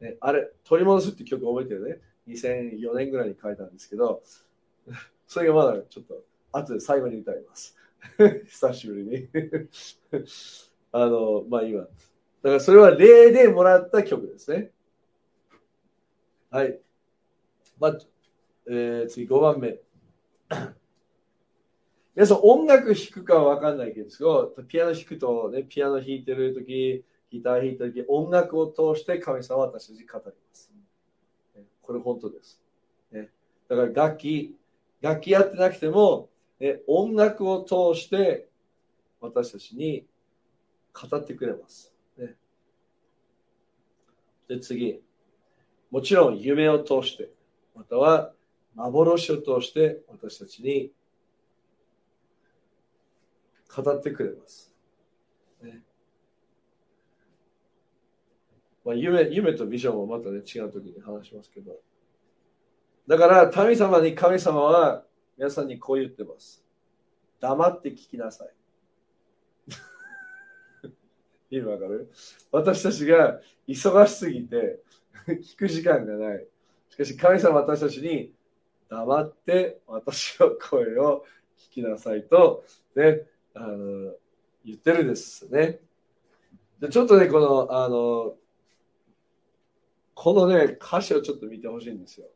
[0.00, 2.00] ね、あれ、取り戻すって曲覚えてるね。
[2.28, 4.22] 2004年ぐらいに書いたんですけど、
[5.26, 7.76] それがまだちょっと後で最後に歌います。
[8.46, 9.28] 久しぶりに
[10.92, 11.80] あの、まあ今。
[11.80, 11.90] だか
[12.42, 14.72] らそれは例でもらった曲ですね。
[16.50, 16.80] はい。
[17.78, 17.98] まあ、
[18.66, 19.78] えー、次5番目。
[22.14, 30.70] 皆さん音楽弾くかは分かんないけど、ピアノ弾くと、ね、ピアノ弾いてるとき、ギター弾いたとき、音楽を通して神様は私たち語ります。
[31.80, 32.60] これ本当です。
[33.12, 33.30] ね、
[33.68, 34.54] だから楽器、
[35.00, 36.28] 楽器やってなくても、
[36.60, 38.46] ね、音楽を通して
[39.20, 40.06] 私たちに
[40.92, 41.94] 語ってくれます。
[44.48, 45.00] で次、
[45.90, 47.30] もちろん夢を通して、
[47.74, 48.32] または
[48.74, 50.92] 幻を通して私たちに
[53.74, 54.74] 語ってくれます。
[55.62, 55.82] ね
[58.84, 61.72] まあ、夢夢とビジョンはまたね違う時に話しますけど。
[63.06, 65.04] だから神様に神様は
[65.36, 66.64] 皆さんにこう言ってます。
[67.40, 68.54] 黙って聞きなさい。
[71.56, 72.10] 意味わかる？
[72.50, 74.80] 私たちが忙しすぎて
[75.26, 76.46] 聞く時間がない。
[76.90, 78.32] しかし神様私たちに
[78.88, 81.24] 黙って私の声を
[81.58, 83.22] 聞きなさいと、ね、
[83.54, 84.14] あの
[84.64, 85.80] 言ってるですね。
[86.80, 88.34] でちょっとね、この、あの、
[90.14, 92.26] このね、歌詞をちょっと見てほしいんですよ。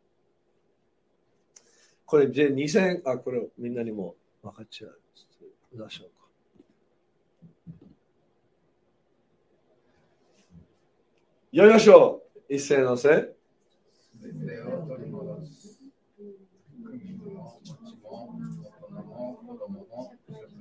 [2.05, 5.01] これで2000、あ、これみんなにも分かっちゃう。
[5.73, 6.17] 出しょうか。
[11.51, 12.55] 読みましょう。
[12.55, 13.09] 一斉のせ。
[14.21, 15.81] 全てを取り戻す。
[16.85, 20.16] 国も土地も大人も子供も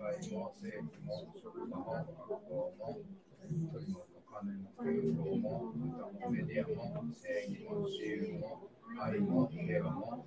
[0.05, 2.99] 会も政府も職場も学校も
[3.41, 3.85] 取り戻す
[4.29, 10.25] 金も健康も歌もメディアも正義も自由も愛も平和も。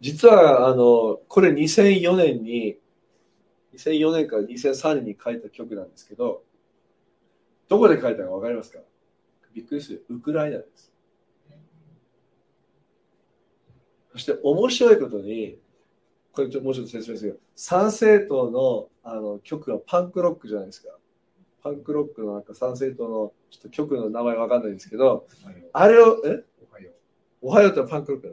[0.00, 2.78] 実はあのこれ2004年に
[3.74, 6.42] 2004年から2003年に書いた曲なんですけど
[7.68, 8.80] どこで書いたか分かりますか？
[9.54, 10.04] びっくりする。
[10.08, 10.92] ウクライナです。
[14.12, 15.58] そして面白いことに、
[16.38, 20.96] これちょもうちょっと説明する参政党のあの曲はパンクロックじゃないですか。
[21.64, 25.26] パンクロックのなんか参政党のちょっと曲の名前わかんないんですけど、
[25.72, 26.44] あれを、え？
[27.42, 28.28] おはようってパンクロック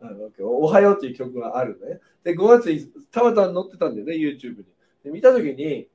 [0.00, 0.14] だな。
[0.40, 2.00] おはようっていう曲があるね。
[2.24, 4.64] で、5月にたまたま載ってたんだよね、YouTube に。
[5.04, 5.86] で見たときに、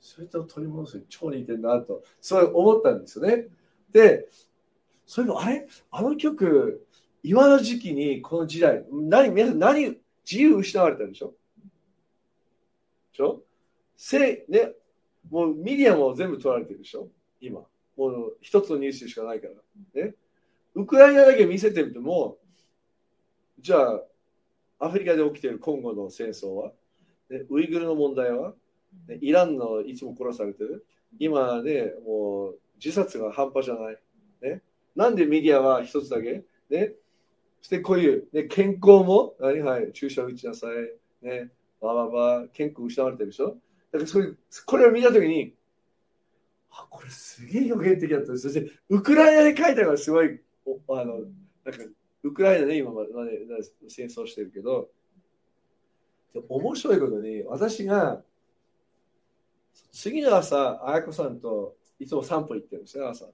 [0.00, 3.46] それと取り戻すに超似てるなと、そう思ったんですよね。
[3.92, 4.26] で、
[5.06, 5.68] それもあれ？
[5.92, 6.84] あの曲、
[7.22, 9.84] 今の時期にこの時代、何、皆さん何、
[10.30, 11.34] 自由失われたでしょ？
[13.12, 13.42] でしょ？
[13.96, 14.72] せね、
[15.30, 17.08] もうメディアも全部取られてるでしょ？
[17.40, 17.60] 今。
[17.96, 20.02] もう一つのニュースしかないから。
[20.02, 20.14] ね。
[20.74, 22.36] ウクライナだけ見せてみても、
[23.58, 24.02] じゃあ、
[24.78, 26.72] アフリカで起きている今後の戦争は、
[27.30, 28.52] ね、ウイグルの問題は、
[29.08, 30.84] ね、イランのいつも殺されてる？
[31.18, 33.96] 今ね、もう自殺が半端じゃない？
[34.42, 34.60] ね、
[34.94, 36.44] なんでメディアは一つだけ？
[36.68, 36.92] ね、
[37.60, 41.26] そしてこういう、ね、健康も、はいはい、注射打ちなさい。
[41.26, 43.56] ね、ばばば、健康失われてるでしょ
[43.92, 44.32] だからそれ
[44.66, 45.54] これを見たときに、
[46.70, 48.36] あ、これすげえ予言的だった。
[48.36, 50.40] そして、ウクライナで書いたのがすごい、
[50.88, 51.20] あの、
[51.64, 51.84] なんか、
[52.22, 53.10] ウクライナね、今まで
[53.88, 54.90] 戦争してるけど、
[56.48, 58.22] 面白いことに、私が
[59.92, 63.26] 次の朝、綾子さんといつも散歩行ってるんですよ、朝。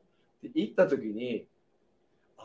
[0.42, 1.46] で行った時に、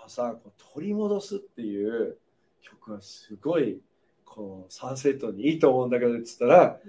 [0.07, 2.17] 朝、こう取り戻すっていう
[2.61, 3.79] 曲はすごい、
[4.25, 6.79] こう、サンセットにいいと思うんだけど、っつったら、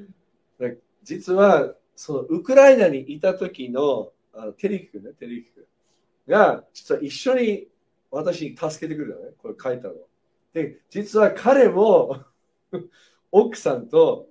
[1.03, 5.65] 実は、そのウクライナにいた時のあのテレキ君ね、テレキ君
[6.29, 7.67] が、実は一緒に
[8.11, 9.95] 私に助けてくるのね、これ書いたの。
[10.53, 12.25] で、実は彼も
[13.33, 14.29] 奥さんと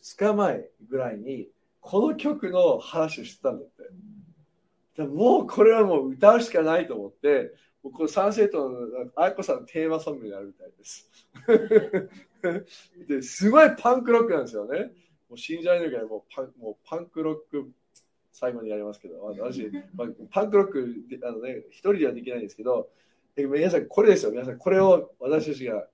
[0.00, 1.48] 2日前ぐらいに
[1.80, 5.02] この曲の話をしてたんだって。
[5.02, 8.78] もうこれはもう歌うしかないと思って、このサンセットの
[9.16, 11.10] 愛子さんのテーマソングになるみたいです。
[13.08, 14.92] ですごいパンクロックなんですよね。
[15.28, 17.70] もう信じられないぐらいもうパンもうパンクロック
[18.30, 22.88] 最後にやりますけど、私、 まあ、パンクロックあの、ね、一人ではできないんですけど、
[23.36, 24.30] 皆さんこれですよ。
[24.30, 25.88] 皆さんこれを私たちが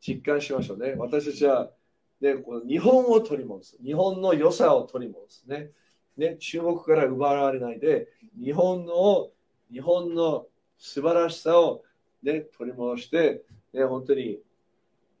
[0.00, 0.94] 実感しましょうね。
[0.96, 1.72] 私たちは
[2.20, 3.78] でこの日本を取り戻す。
[3.82, 5.70] 日本の良さを取り戻すね。
[6.16, 9.30] ね中国から奪われないで、日本の
[9.72, 10.46] 日本の
[10.78, 11.82] 素晴らしさを、
[12.22, 14.38] ね、取り戻して、ね、本当に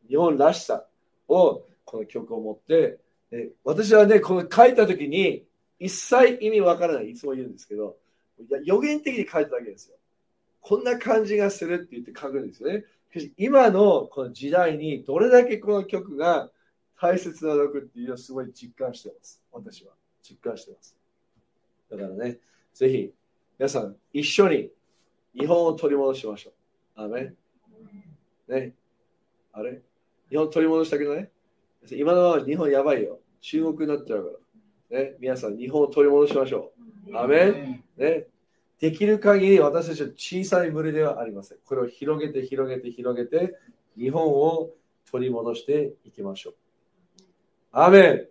[0.08, 0.86] 日本らしさ
[1.28, 2.98] をこの曲を持って、
[3.30, 5.44] ね、私はね、この書いたときに
[5.78, 7.10] 一切意味わからない。
[7.10, 7.96] いつも言うんですけど、
[8.64, 9.96] 予言的に書いただけですよ。
[10.60, 12.84] こんな感じがするって言って書くんですよね。
[13.36, 16.50] 今のこの時代にどれだけこの曲が
[17.00, 19.42] 大切な毒っていうのをすごい実感してます。
[19.52, 19.92] 私は。
[20.22, 20.96] 実感してます。
[21.90, 22.38] だからね、
[22.72, 23.12] ぜひ、
[23.58, 24.70] 皆さん、一緒に
[25.34, 26.52] 日本を取り戻しましょ
[26.96, 27.02] う。
[27.02, 27.34] アメ
[28.48, 28.74] ね？
[29.52, 29.82] あれ？
[30.30, 31.30] 日本取り戻したけどね。
[31.90, 33.20] 今のまま日本やばいよ。
[33.40, 34.30] 中国になっちゃうか
[34.90, 35.00] ら。
[35.00, 35.14] ね？
[35.18, 36.72] 皆さん、日本を取り戻しましょ
[37.08, 37.16] う。
[37.16, 38.26] アメね？
[38.80, 41.58] できる限り私たちは小さい群れではありません。
[41.64, 43.54] これを広げて広げて広げて
[43.96, 44.70] 日本を
[45.10, 46.54] 取り戻していきましょう。
[47.72, 48.26] アメン。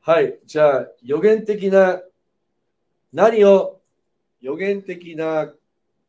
[0.00, 0.38] はい。
[0.46, 2.02] じゃあ、予言的な、
[3.12, 3.80] 何を、
[4.40, 5.52] 予言的な、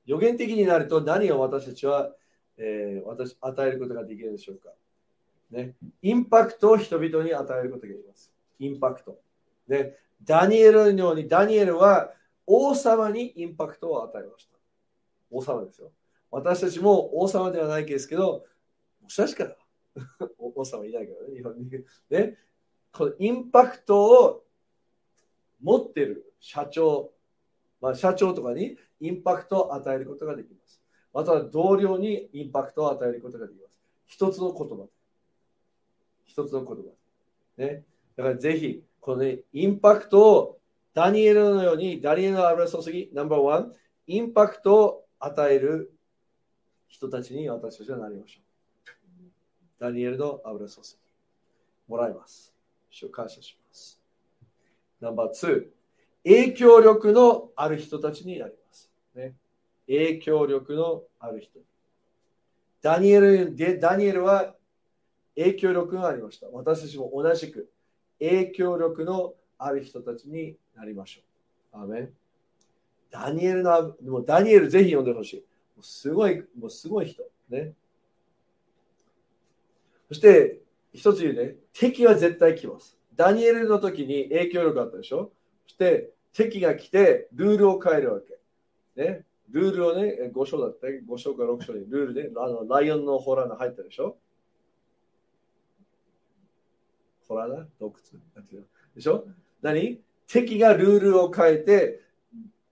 [0.06, 2.12] 予言的になると何を私たちは、
[2.58, 4.70] えー、私与えることができるでしょうか。
[5.52, 5.76] ね。
[6.02, 8.32] インパクトを人々に与えることができます。
[8.60, 9.20] インパクト。
[9.68, 9.96] ね。
[10.24, 12.12] ダニエルのように、ダニエルは
[12.46, 14.58] 王様にインパクトを与えました。
[15.32, 15.92] 王様ですよ。
[16.32, 18.46] 私たちも王様ではないですけど、
[19.02, 19.56] もしかしたら
[20.40, 21.70] おさんはいないからね、日本に。
[22.10, 22.38] ね、
[22.92, 24.44] このインパクトを
[25.62, 27.12] 持ってる社長、
[27.84, 30.82] まあ、社長とかにインパクトを与えることができます。
[31.14, 33.78] または同僚にインパクトを与えることができます。
[34.08, 34.88] 一つの言葉。
[36.24, 36.84] 一つの言葉。
[37.58, 37.84] ね。
[38.16, 40.60] だからぜひ、このね、インパクトを
[40.94, 43.74] ダニエルのように、ダニエルの油注ぎ、ナンバーワン、
[44.08, 45.92] インパクトを与える
[46.88, 48.44] 人たちに私たちはなりましょう。
[49.78, 50.88] ダニエルの油注ぎ。
[51.90, 52.56] もらいます。
[52.90, 54.00] 主を感謝します。
[55.02, 55.66] ナンバー2、
[56.24, 58.90] 影響力のある人たちになります。
[59.16, 59.36] ね、
[59.88, 61.60] 影響力のある人。
[62.82, 64.56] ダニエルでダニエルは
[65.36, 66.48] 影響力がありました。
[66.52, 67.70] 私たちも同じく
[68.20, 71.22] 影響力のある人たちになりましょ
[71.78, 71.84] う。
[71.84, 72.14] アメン
[73.12, 75.38] ダニエルの、もうダニエルぜひ読んでほしい。
[75.76, 77.24] もうすごい、もうすごい人。
[77.50, 77.74] ね。
[80.08, 80.60] そして、
[80.94, 82.98] 一つ言うね、敵は絶対来ます。
[83.16, 85.32] ダニエルの時に影響力あったでしょ？
[85.74, 88.38] そして、敵が来て、ルールを変えるわけ。
[89.02, 89.26] ね。
[89.50, 94.18] ルールをね、5章だった5章か6章にルールで、あのライオンのホラーが入ったでしょ？
[97.28, 98.62] ホラーだ洞窟？
[98.96, 99.26] でしょ？
[99.62, 100.00] 何？
[100.28, 102.02] 敵がルールを変えて、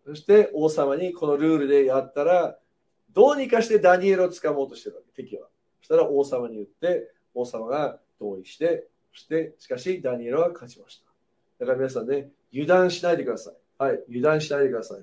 [0.05, 2.57] そして王様にこのルールでやったら、
[3.13, 5.47] どうにかしてダニエルを掴もうとしてるわけ、敵は。
[5.81, 11.11] そしたら王様に言って、王様が同意して、そしてしかしダニエルは勝ちました。
[11.62, 13.55] だから皆さんね、油断しないでください。
[13.78, 15.01] はい、油断しないでください。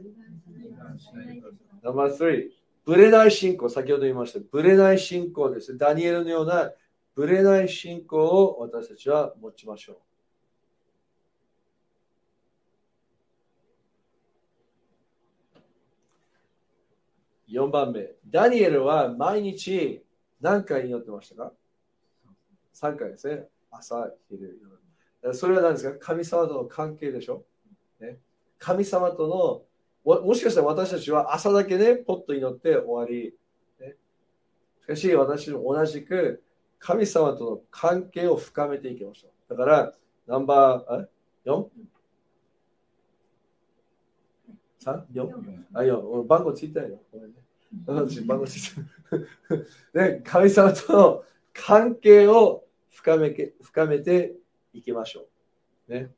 [1.84, 2.50] ナンバー3、
[2.84, 5.78] ブレない信仰、先ほど言いました、ブレない信仰です。
[5.78, 6.72] ダニエルのような
[7.14, 10.00] ブレない信仰を私たちは持ちましょ
[17.46, 17.52] う。
[17.52, 20.02] 4番目、ダニエルは毎日
[20.40, 21.52] 何回祈ってましたか
[22.74, 23.46] ?3 回ですね。
[23.70, 24.87] 朝、昼、夜。
[25.32, 25.98] それは何ですか？
[25.98, 27.44] 神様との関係でしょ、
[28.00, 28.18] ね、
[28.58, 29.64] 神様と
[30.04, 33.34] の、もしかしたら私たちは朝だけね、ポッと祈って終わり。
[33.80, 33.96] ね、
[34.82, 36.42] しかし私も同じく
[36.78, 39.50] 神様との関係を深めていきましょう。
[39.50, 39.92] だから、
[40.26, 41.66] ナンバー、4?
[44.84, 45.04] 3?
[45.12, 45.64] 4?
[45.74, 46.26] あ、4。
[46.26, 47.00] 番号ついたよ。
[47.12, 47.36] ごめんね。
[47.86, 48.76] 私、番号つい
[49.92, 50.00] た。
[50.00, 54.34] で、 神様との関係を深め深めて
[54.72, 55.26] いきましょ
[55.88, 55.92] う。
[55.92, 56.10] ね。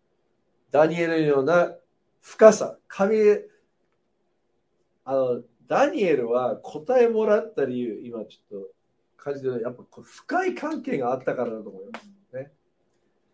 [0.70, 1.74] ダニエルのような
[2.20, 2.78] 深さ。
[2.88, 3.16] 神、
[5.04, 8.68] あの、ダニエルは答えもらった理由、今ちょっと
[9.16, 12.10] 感じで、やっぱ深い関係があったからだと思います。
[12.34, 12.52] ね。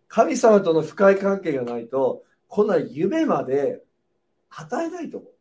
[0.08, 3.82] 神様との深い関係がないと、こんな夢まで
[4.50, 5.32] 与えないと思う。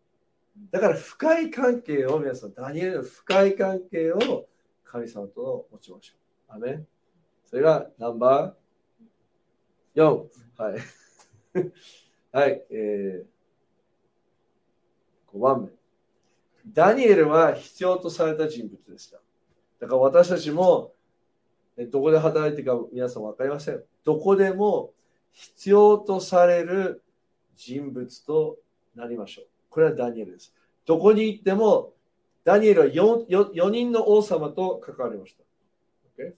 [0.71, 4.47] だから深い関係を皆さん、ダニエルの深い関係を
[4.83, 6.15] 神様と持ちましょ
[6.49, 6.55] う。
[6.55, 6.83] アメ
[7.43, 8.64] それがナンバー
[9.95, 10.27] 4。
[10.57, 10.79] はい。
[12.31, 12.65] はい。
[12.69, 15.69] えー、5番目。
[16.67, 19.21] ダニエルは必要とされた人物でした。
[19.79, 20.93] だから私たちも、
[21.89, 23.83] どこで働いてるか皆さん分かりません。
[24.03, 24.93] どこでも
[25.31, 27.03] 必要とされる
[27.55, 28.57] 人物と
[28.95, 29.45] なりましょう。
[29.69, 30.53] これはダニエルです。
[30.85, 31.93] どこに行っても、
[32.43, 35.43] ダニエルは 4, 4, 人の王様と関わりました。
[36.21, 36.33] Okay?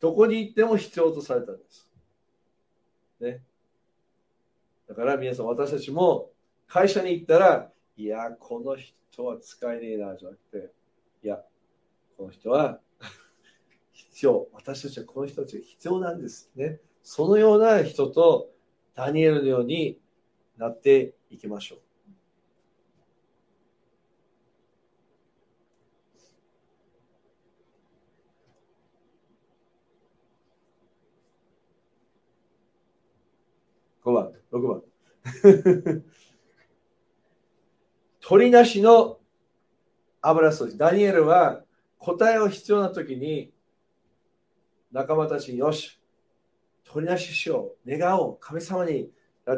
[0.00, 1.91] どこに行っても必要とされたんです。
[3.22, 3.42] ね。
[4.88, 6.30] だから皆さん、私たちも
[6.66, 10.72] 会社に行ったら、いや、この人は使えねえな、じゃなくて、
[11.22, 11.42] いや、
[12.16, 12.80] この人は
[13.92, 14.48] 必要。
[14.52, 16.80] 私たちはこの人たちが必要なんですね。
[17.02, 18.52] そのような人と
[18.94, 20.00] ダニエルのように
[20.56, 21.91] なっていきましょう。
[34.04, 34.82] 5番、6番。
[38.20, 39.18] 鳥なしの
[40.20, 40.76] 油掃除。
[40.76, 41.64] ダニエルは
[41.98, 43.52] 答えを必要な時に
[44.92, 46.00] 仲間たちによし、
[46.84, 49.10] 鳥なししよう、願おう、神様に、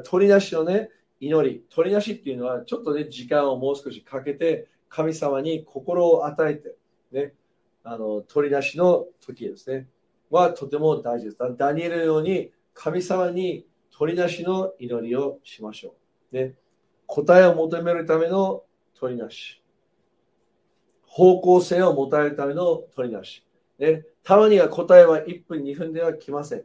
[0.04, 0.90] 鳥なしのね、
[1.20, 6.76] 祈り、鳥なしっていうのはちょっとね、時間をもう少しかけて神様に心を与えて、
[7.12, 7.34] ね、
[7.82, 9.88] あの鳥なしの時ですね、
[10.30, 11.38] はとても大事です。
[11.56, 13.66] ダニエルのように神様に
[13.96, 15.94] 鳥なしの祈りをしましょ
[16.32, 16.36] う。
[16.36, 16.54] ね、
[17.06, 18.64] 答えを求めるための
[18.98, 19.62] 鳥なし。
[21.06, 23.46] 方向性を持たれるための鳥なし。
[23.78, 26.64] ね、たまには答えは1分、2分では来ません。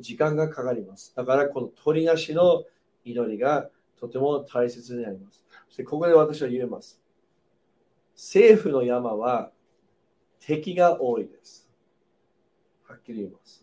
[0.00, 1.14] 時間がかかります。
[1.14, 2.64] だからこの鳥なしの
[3.04, 3.68] 祈りが
[3.98, 5.44] とても大切になります。
[5.68, 6.98] そしてここで私は言えます。
[8.14, 9.50] 政府の山は
[10.38, 11.68] 敵が多いです。
[12.86, 13.62] はっきり言います。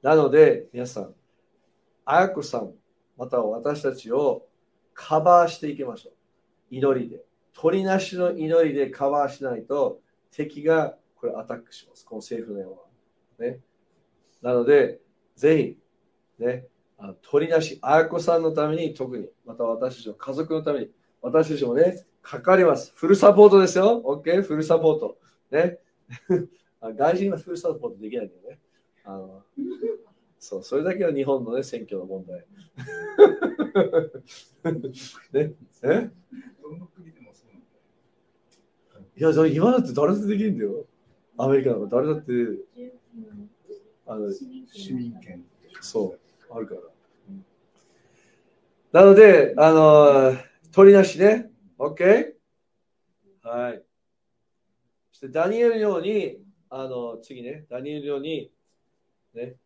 [0.00, 1.14] なので皆さん、
[2.04, 2.72] あやこさん、
[3.16, 4.46] または私たちを
[4.92, 6.12] カバーしていきましょう。
[6.70, 7.24] 祈りで。
[7.52, 10.00] 鳥なしの祈りでカバーしないと
[10.30, 12.04] 敵がこれアタックします。
[12.04, 12.78] この政府の山は。
[13.38, 13.60] ね。
[14.42, 15.00] なので、
[15.36, 15.78] ぜ
[16.38, 16.66] ひ、ね、
[16.98, 20.90] あの鳥なし、あやこさんのために特に、また私たちの家族のために、
[21.22, 22.92] 私たちもね、かかります。
[22.96, 24.02] フルサポートですよ。
[24.04, 24.42] OK?
[24.42, 25.18] フルサポート。
[25.50, 25.78] ね。
[26.92, 28.58] 外人はふるさとポートできないんだよね。
[29.04, 29.42] あの
[30.44, 32.44] そう、それだけは日本の、ね、選挙の問題。
[35.32, 36.10] ね、え？
[39.16, 40.84] いや、今だって誰だってできるんだよ。
[41.38, 42.32] アメリカなんか誰だって、
[44.06, 45.46] あの市民権。
[45.80, 46.80] そう、あるから。
[49.00, 50.36] なので、あの、
[50.72, 51.50] 取りなしね。
[51.78, 52.34] OK?
[53.40, 53.82] はい。
[55.10, 56.36] そしてダニエルのように、
[56.68, 58.50] あの、次ね、ダニエルのように、
[59.32, 59.56] ね、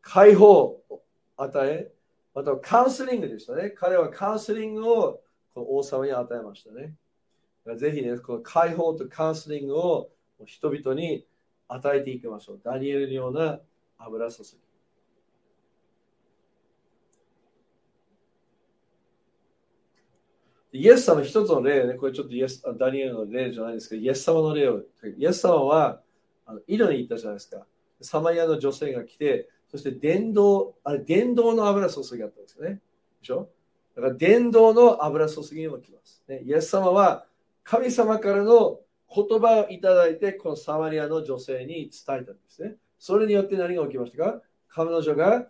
[0.00, 1.02] 解放を
[1.36, 1.92] 与え、
[2.34, 3.70] またカウンセリングでしたね。
[3.70, 5.20] 彼はカウンセリングを
[5.54, 6.94] この王様に与えましたね。
[7.76, 10.10] ぜひね、この解放とカウンセリングを
[10.46, 11.26] 人々に
[11.68, 12.60] 与えていきましょう。
[12.64, 13.60] ダニエルのような
[13.98, 14.58] 油注ぎ。
[20.70, 24.82] イエス様一つの例ね、これちょっとイエスダニエルの例じゃないですけど、イエス様の例を、
[25.16, 26.00] イエス様は
[26.46, 27.66] あの井戸に行ったじゃないですか。
[28.00, 32.80] サマリアの女性が来て、そして電動、あれ、電動の油注ぎあったんですよね。
[33.20, 33.48] でしょ？
[33.94, 36.22] だから電動の油注ぎにも来ます。
[36.28, 37.26] ね、イエス様は
[37.64, 38.80] 神様からの
[39.14, 42.76] 言葉をいただいて、このサマリアの女性に伝えたんですね。
[42.98, 44.42] それによって何が起きましたか？
[44.68, 45.48] 彼女が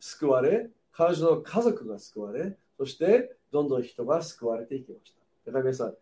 [0.00, 5.20] 救われ、彼女の家族が救われ、そしてどんどん人が救われていきました。
[5.46, 5.94] だから皆さん、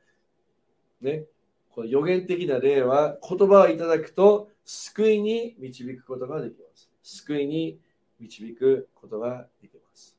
[1.01, 1.25] ね、
[1.71, 6.91] この予言的な例は言葉をいただくと救いに導くことができます。
[7.05, 7.79] 救いに
[8.19, 10.17] 導くことができます。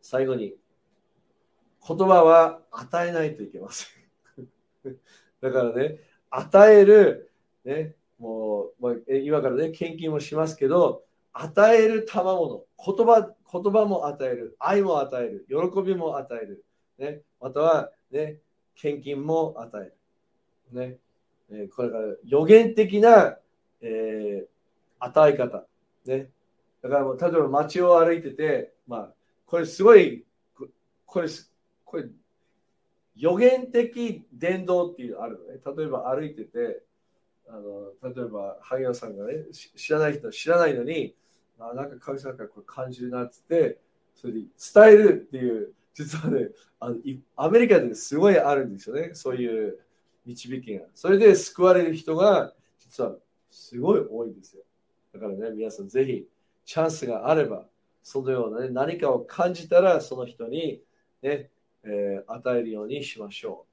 [0.00, 0.54] 最後に、
[1.86, 3.86] 言葉は与えないといけませ
[4.40, 4.48] ん。
[5.42, 5.98] だからね、
[6.30, 7.32] 与える、
[7.64, 16.64] ね、もう、ま、今からね、献金もしますけど、与える賜物、言葉、言葉も与える、愛も与える、喜びも与える、
[16.98, 18.38] ね、または、ね、
[18.76, 21.00] 献金も与える。
[21.50, 23.36] ね、これから予言的な、
[23.84, 25.66] えー、与え方。
[26.06, 26.30] ね、
[26.82, 29.12] だからもう例えば街を歩いてて、まあ、
[29.46, 30.24] これすごい、
[31.06, 31.28] これ、
[31.84, 32.04] これ、
[33.16, 35.60] 予言的伝道っていうのあるのね。
[35.76, 36.82] 例えば歩いてて、
[37.48, 41.14] あの例えば萩野さんがね知らない人は知らないのに
[41.58, 43.78] あなんか神様からこれ感じるなっつって
[44.14, 46.48] それで伝えるっていう実はね
[46.80, 46.96] あの
[47.36, 49.78] アメリカですごいあるんですよねそういう
[50.26, 53.14] 導きがそれで救われる人が実は
[53.54, 54.62] すごい多いんですよ
[55.12, 56.26] だからね皆さんぜひ
[56.64, 57.66] チャンスがあれば
[58.02, 60.82] そのような、ね、何かを感じたらその人に
[61.22, 61.50] ね、
[61.84, 63.66] えー、与えるようにしましょ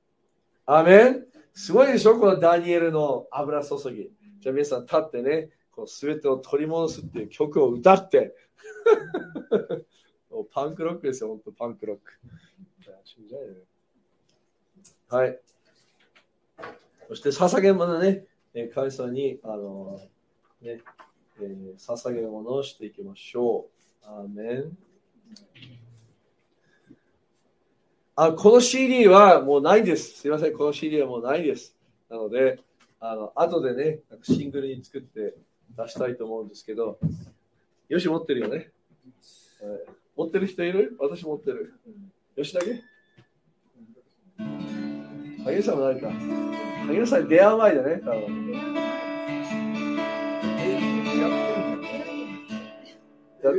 [0.67, 1.25] うアメン？
[1.53, 2.19] すごいでしょ？
[2.19, 4.11] このダニエルの油注ぎ。
[4.39, 8.35] じゃあ皆さん立ってね、この全てを取り戻すっていう曲を歌って。
[10.53, 12.13] パンクロックですよ、本当パンクロック。
[15.09, 15.39] はい。
[17.09, 19.99] そして捧げ物ね、神様に、あの
[20.61, 20.81] ね、
[21.39, 23.67] えー、捧げ物をしていきましょ
[24.03, 24.05] う。
[24.05, 24.77] アーメン。
[28.15, 30.19] あこの CD はもうないです。
[30.19, 31.75] すいません、この CD はもうないです。
[32.09, 32.59] なので、
[32.99, 35.35] あの後でね、なんかシングルに作って
[35.77, 36.99] 出したいと思うんですけど、
[37.87, 38.71] よし、持ってるよね。
[40.15, 40.95] 持ってる人いる？
[40.99, 41.73] 私持ってる。
[42.35, 42.83] よしだけ
[45.45, 46.09] 萩さんもないか。
[46.87, 48.41] 萩さんに出会う前だね、多分。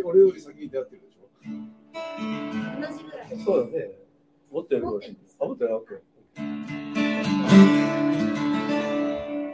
[0.04, 3.44] 俺より先に出会ってるでしょ？
[3.44, 3.90] そうだね。
[4.50, 6.00] 持ってるあ、持ってる ?OK。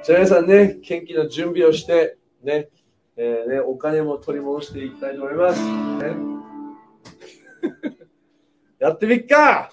[0.04, 2.68] じゃあ皆さんね、献金の準備をして、ね、
[3.16, 5.60] えー、ね、お金も取り戻していきたいと思います。
[5.62, 6.16] ね、
[8.80, 9.70] やってみっか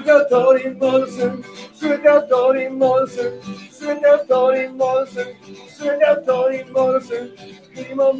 [0.00, 1.20] すべてを取り戻す
[1.74, 3.16] すべてを取り戻す
[3.70, 5.14] すべてを取り戻す
[5.76, 7.10] すべてを取り戻す
[7.74, 8.14] 国も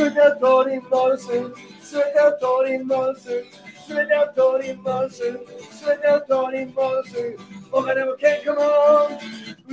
[0.00, 1.50] Predatori Monster,
[1.82, 3.44] Predatori Monster,
[3.86, 5.38] Predatori Monster,
[5.78, 7.36] Predatori Monster.
[7.70, 9.18] Oh, my name can't come on.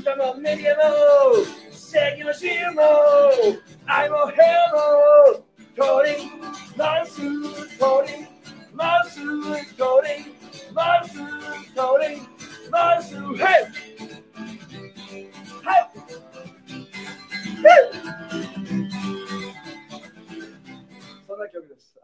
[0.05, 3.57] I'm a minimal, second zero.
[3.87, 5.45] I'm a hero.
[5.77, 6.29] Tori,
[6.75, 8.27] Monster, Tori,
[8.73, 10.25] Monster, Tori,
[10.73, 11.29] Monster,
[11.73, 12.21] Tori,
[12.69, 13.66] Monster, hey!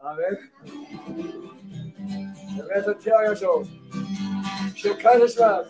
[0.06, 0.38] A ver.
[2.68, 3.64] Ve Santiago Show.
[4.76, 5.66] Shokana Shvab.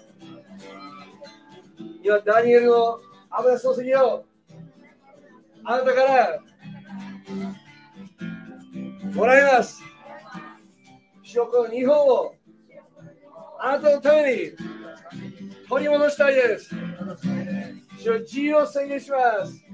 [2.03, 4.24] 今、ダニエルの油注ぎを
[5.64, 6.41] あなたから
[9.14, 9.80] もらいます。
[11.32, 12.35] 塩この日本を
[13.61, 14.51] あなたのために
[15.68, 16.74] 取り戻したいです。
[17.99, 19.64] 主自由を宣言します。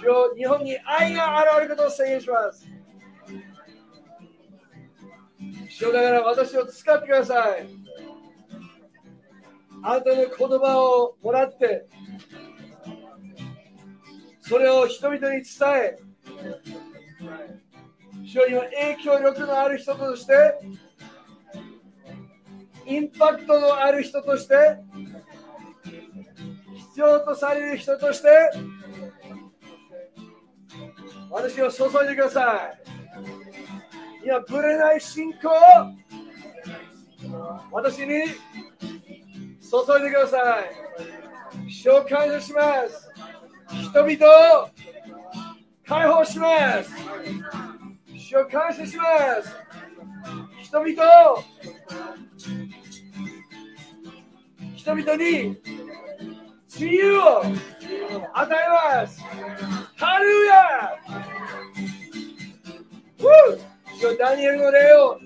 [0.00, 2.75] 主日本に愛が現れることを宣言します。
[5.78, 7.68] 主だから私を使ってください。
[9.82, 11.86] あなたの言葉をもらって、
[14.40, 15.98] それを人々に伝え、
[18.24, 20.32] 主よ今影響力のある人として、
[22.86, 24.54] インパクトのある人として、
[26.74, 28.28] 必要とされる人として、
[31.30, 32.95] 私を注いでください。
[34.26, 35.48] 今、ぶれない信仰
[37.70, 38.10] 私に注
[40.00, 41.70] いでください。
[41.70, 43.08] 主を感謝します。
[43.84, 44.68] 人々を
[45.86, 46.90] 解放します。
[48.16, 49.04] 主を感謝しま
[49.40, 49.54] す。
[50.60, 51.44] 人々を
[54.74, 55.56] 人々に
[56.68, 57.54] 自由を与
[58.42, 59.22] えます。
[59.94, 60.56] ハルヤ
[64.06, 65.18] 主よダニエルの霊を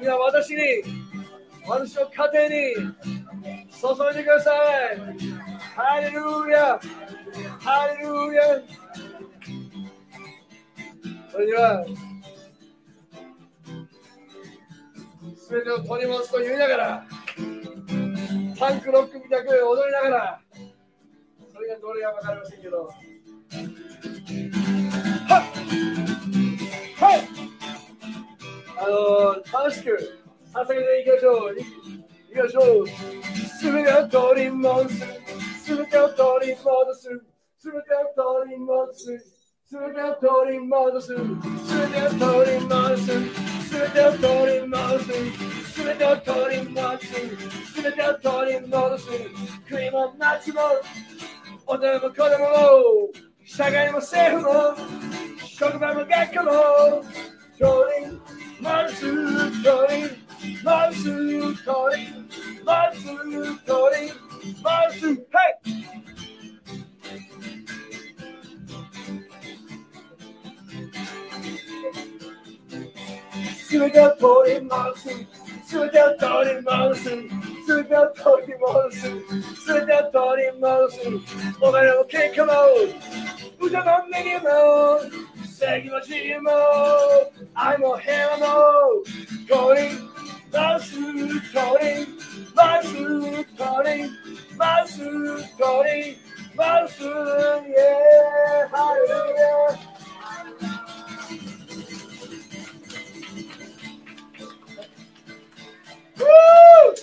[0.00, 0.60] 今私に
[1.66, 2.74] 私の家庭に
[3.70, 4.50] 注いでくださ
[4.92, 4.98] い。
[5.74, 6.16] ハレル
[6.50, 6.80] ヤ。
[7.58, 8.42] ハレルヤ。
[11.30, 11.84] それでは、
[15.36, 17.06] すべてを取り戻すと言いながら、
[18.58, 20.40] パンクロックみたく踊りながら、
[21.52, 22.88] それがどれか分かりませんけど、
[25.28, 25.42] は
[25.98, 26.01] っ！
[27.02, 27.20] はい
[28.78, 30.22] あの楽しく
[30.54, 31.58] 捧げていきましょう。
[31.58, 31.64] いい
[32.32, 32.86] きましょう。
[32.86, 34.98] すべてを取り戻す。
[35.58, 37.00] すべてを取り戻す。
[37.58, 39.02] すべてを取り戻す。
[52.98, 54.76] す Shagai Masehulo,
[55.38, 57.04] Shogabama Gakalo,
[57.58, 58.18] Tori,
[58.60, 60.16] Marzu, Tori,
[60.62, 62.08] Marzu, Tori,
[62.64, 64.12] Marzu, Tori,
[64.62, 65.82] Marzu, hey!
[73.68, 75.26] Sugar Tori Marzu,
[75.66, 77.28] Sugar Tori Marzu,
[77.66, 81.22] Sugar Tori Marzu, Sugar Tori Marzu,
[81.60, 83.21] Oh, man, okay, come on!
[83.62, 85.00] Ucamam benim o,
[85.58, 86.52] sevgim acıyım o,
[87.56, 89.04] I'm a heaven o,
[89.48, 90.00] calling,
[90.52, 92.08] nasıl calling,
[92.56, 94.10] nasıl calling,
[94.58, 96.16] nasıl calling,
[96.58, 99.76] nasıl, yeah, hallelujah.
[106.18, 106.94] Woo!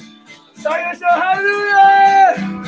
[0.64, 2.59] Sayın Hallelujah!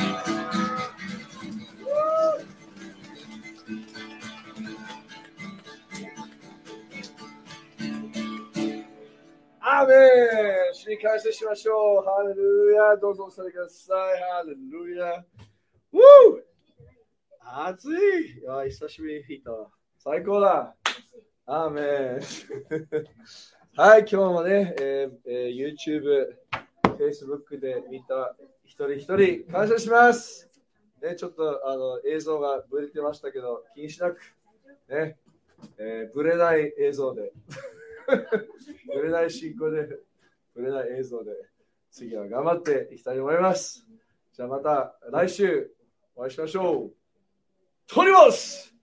[9.82, 12.04] アーメン主に感謝しましょう。
[12.04, 12.96] ハレルヤ。
[12.96, 14.22] どうぞおされください。
[14.30, 15.24] ハレルヤ。
[15.92, 16.00] ウー
[17.66, 17.90] 暑い。
[18.40, 19.50] いや久しぶりに弾いた
[19.98, 20.76] 最高だ。
[21.46, 22.20] アーメン。
[23.74, 26.36] はい、今日もね、えーえー YouTube、
[26.96, 30.48] Facebook で見た一人一人感謝します。
[31.02, 34.20] ね、ちょっとあの映像がブレてましたけど、気にしなく、
[34.88, 35.16] ね
[35.76, 37.32] えーブレない映像で、
[38.94, 39.88] ブレない進行で、
[40.54, 41.32] ブレない映像で、
[41.90, 43.86] 次は頑張っていきたいと思います。
[44.32, 45.70] じゃあまた来週
[46.14, 46.92] お会いしましょう。
[47.86, 48.74] 取ります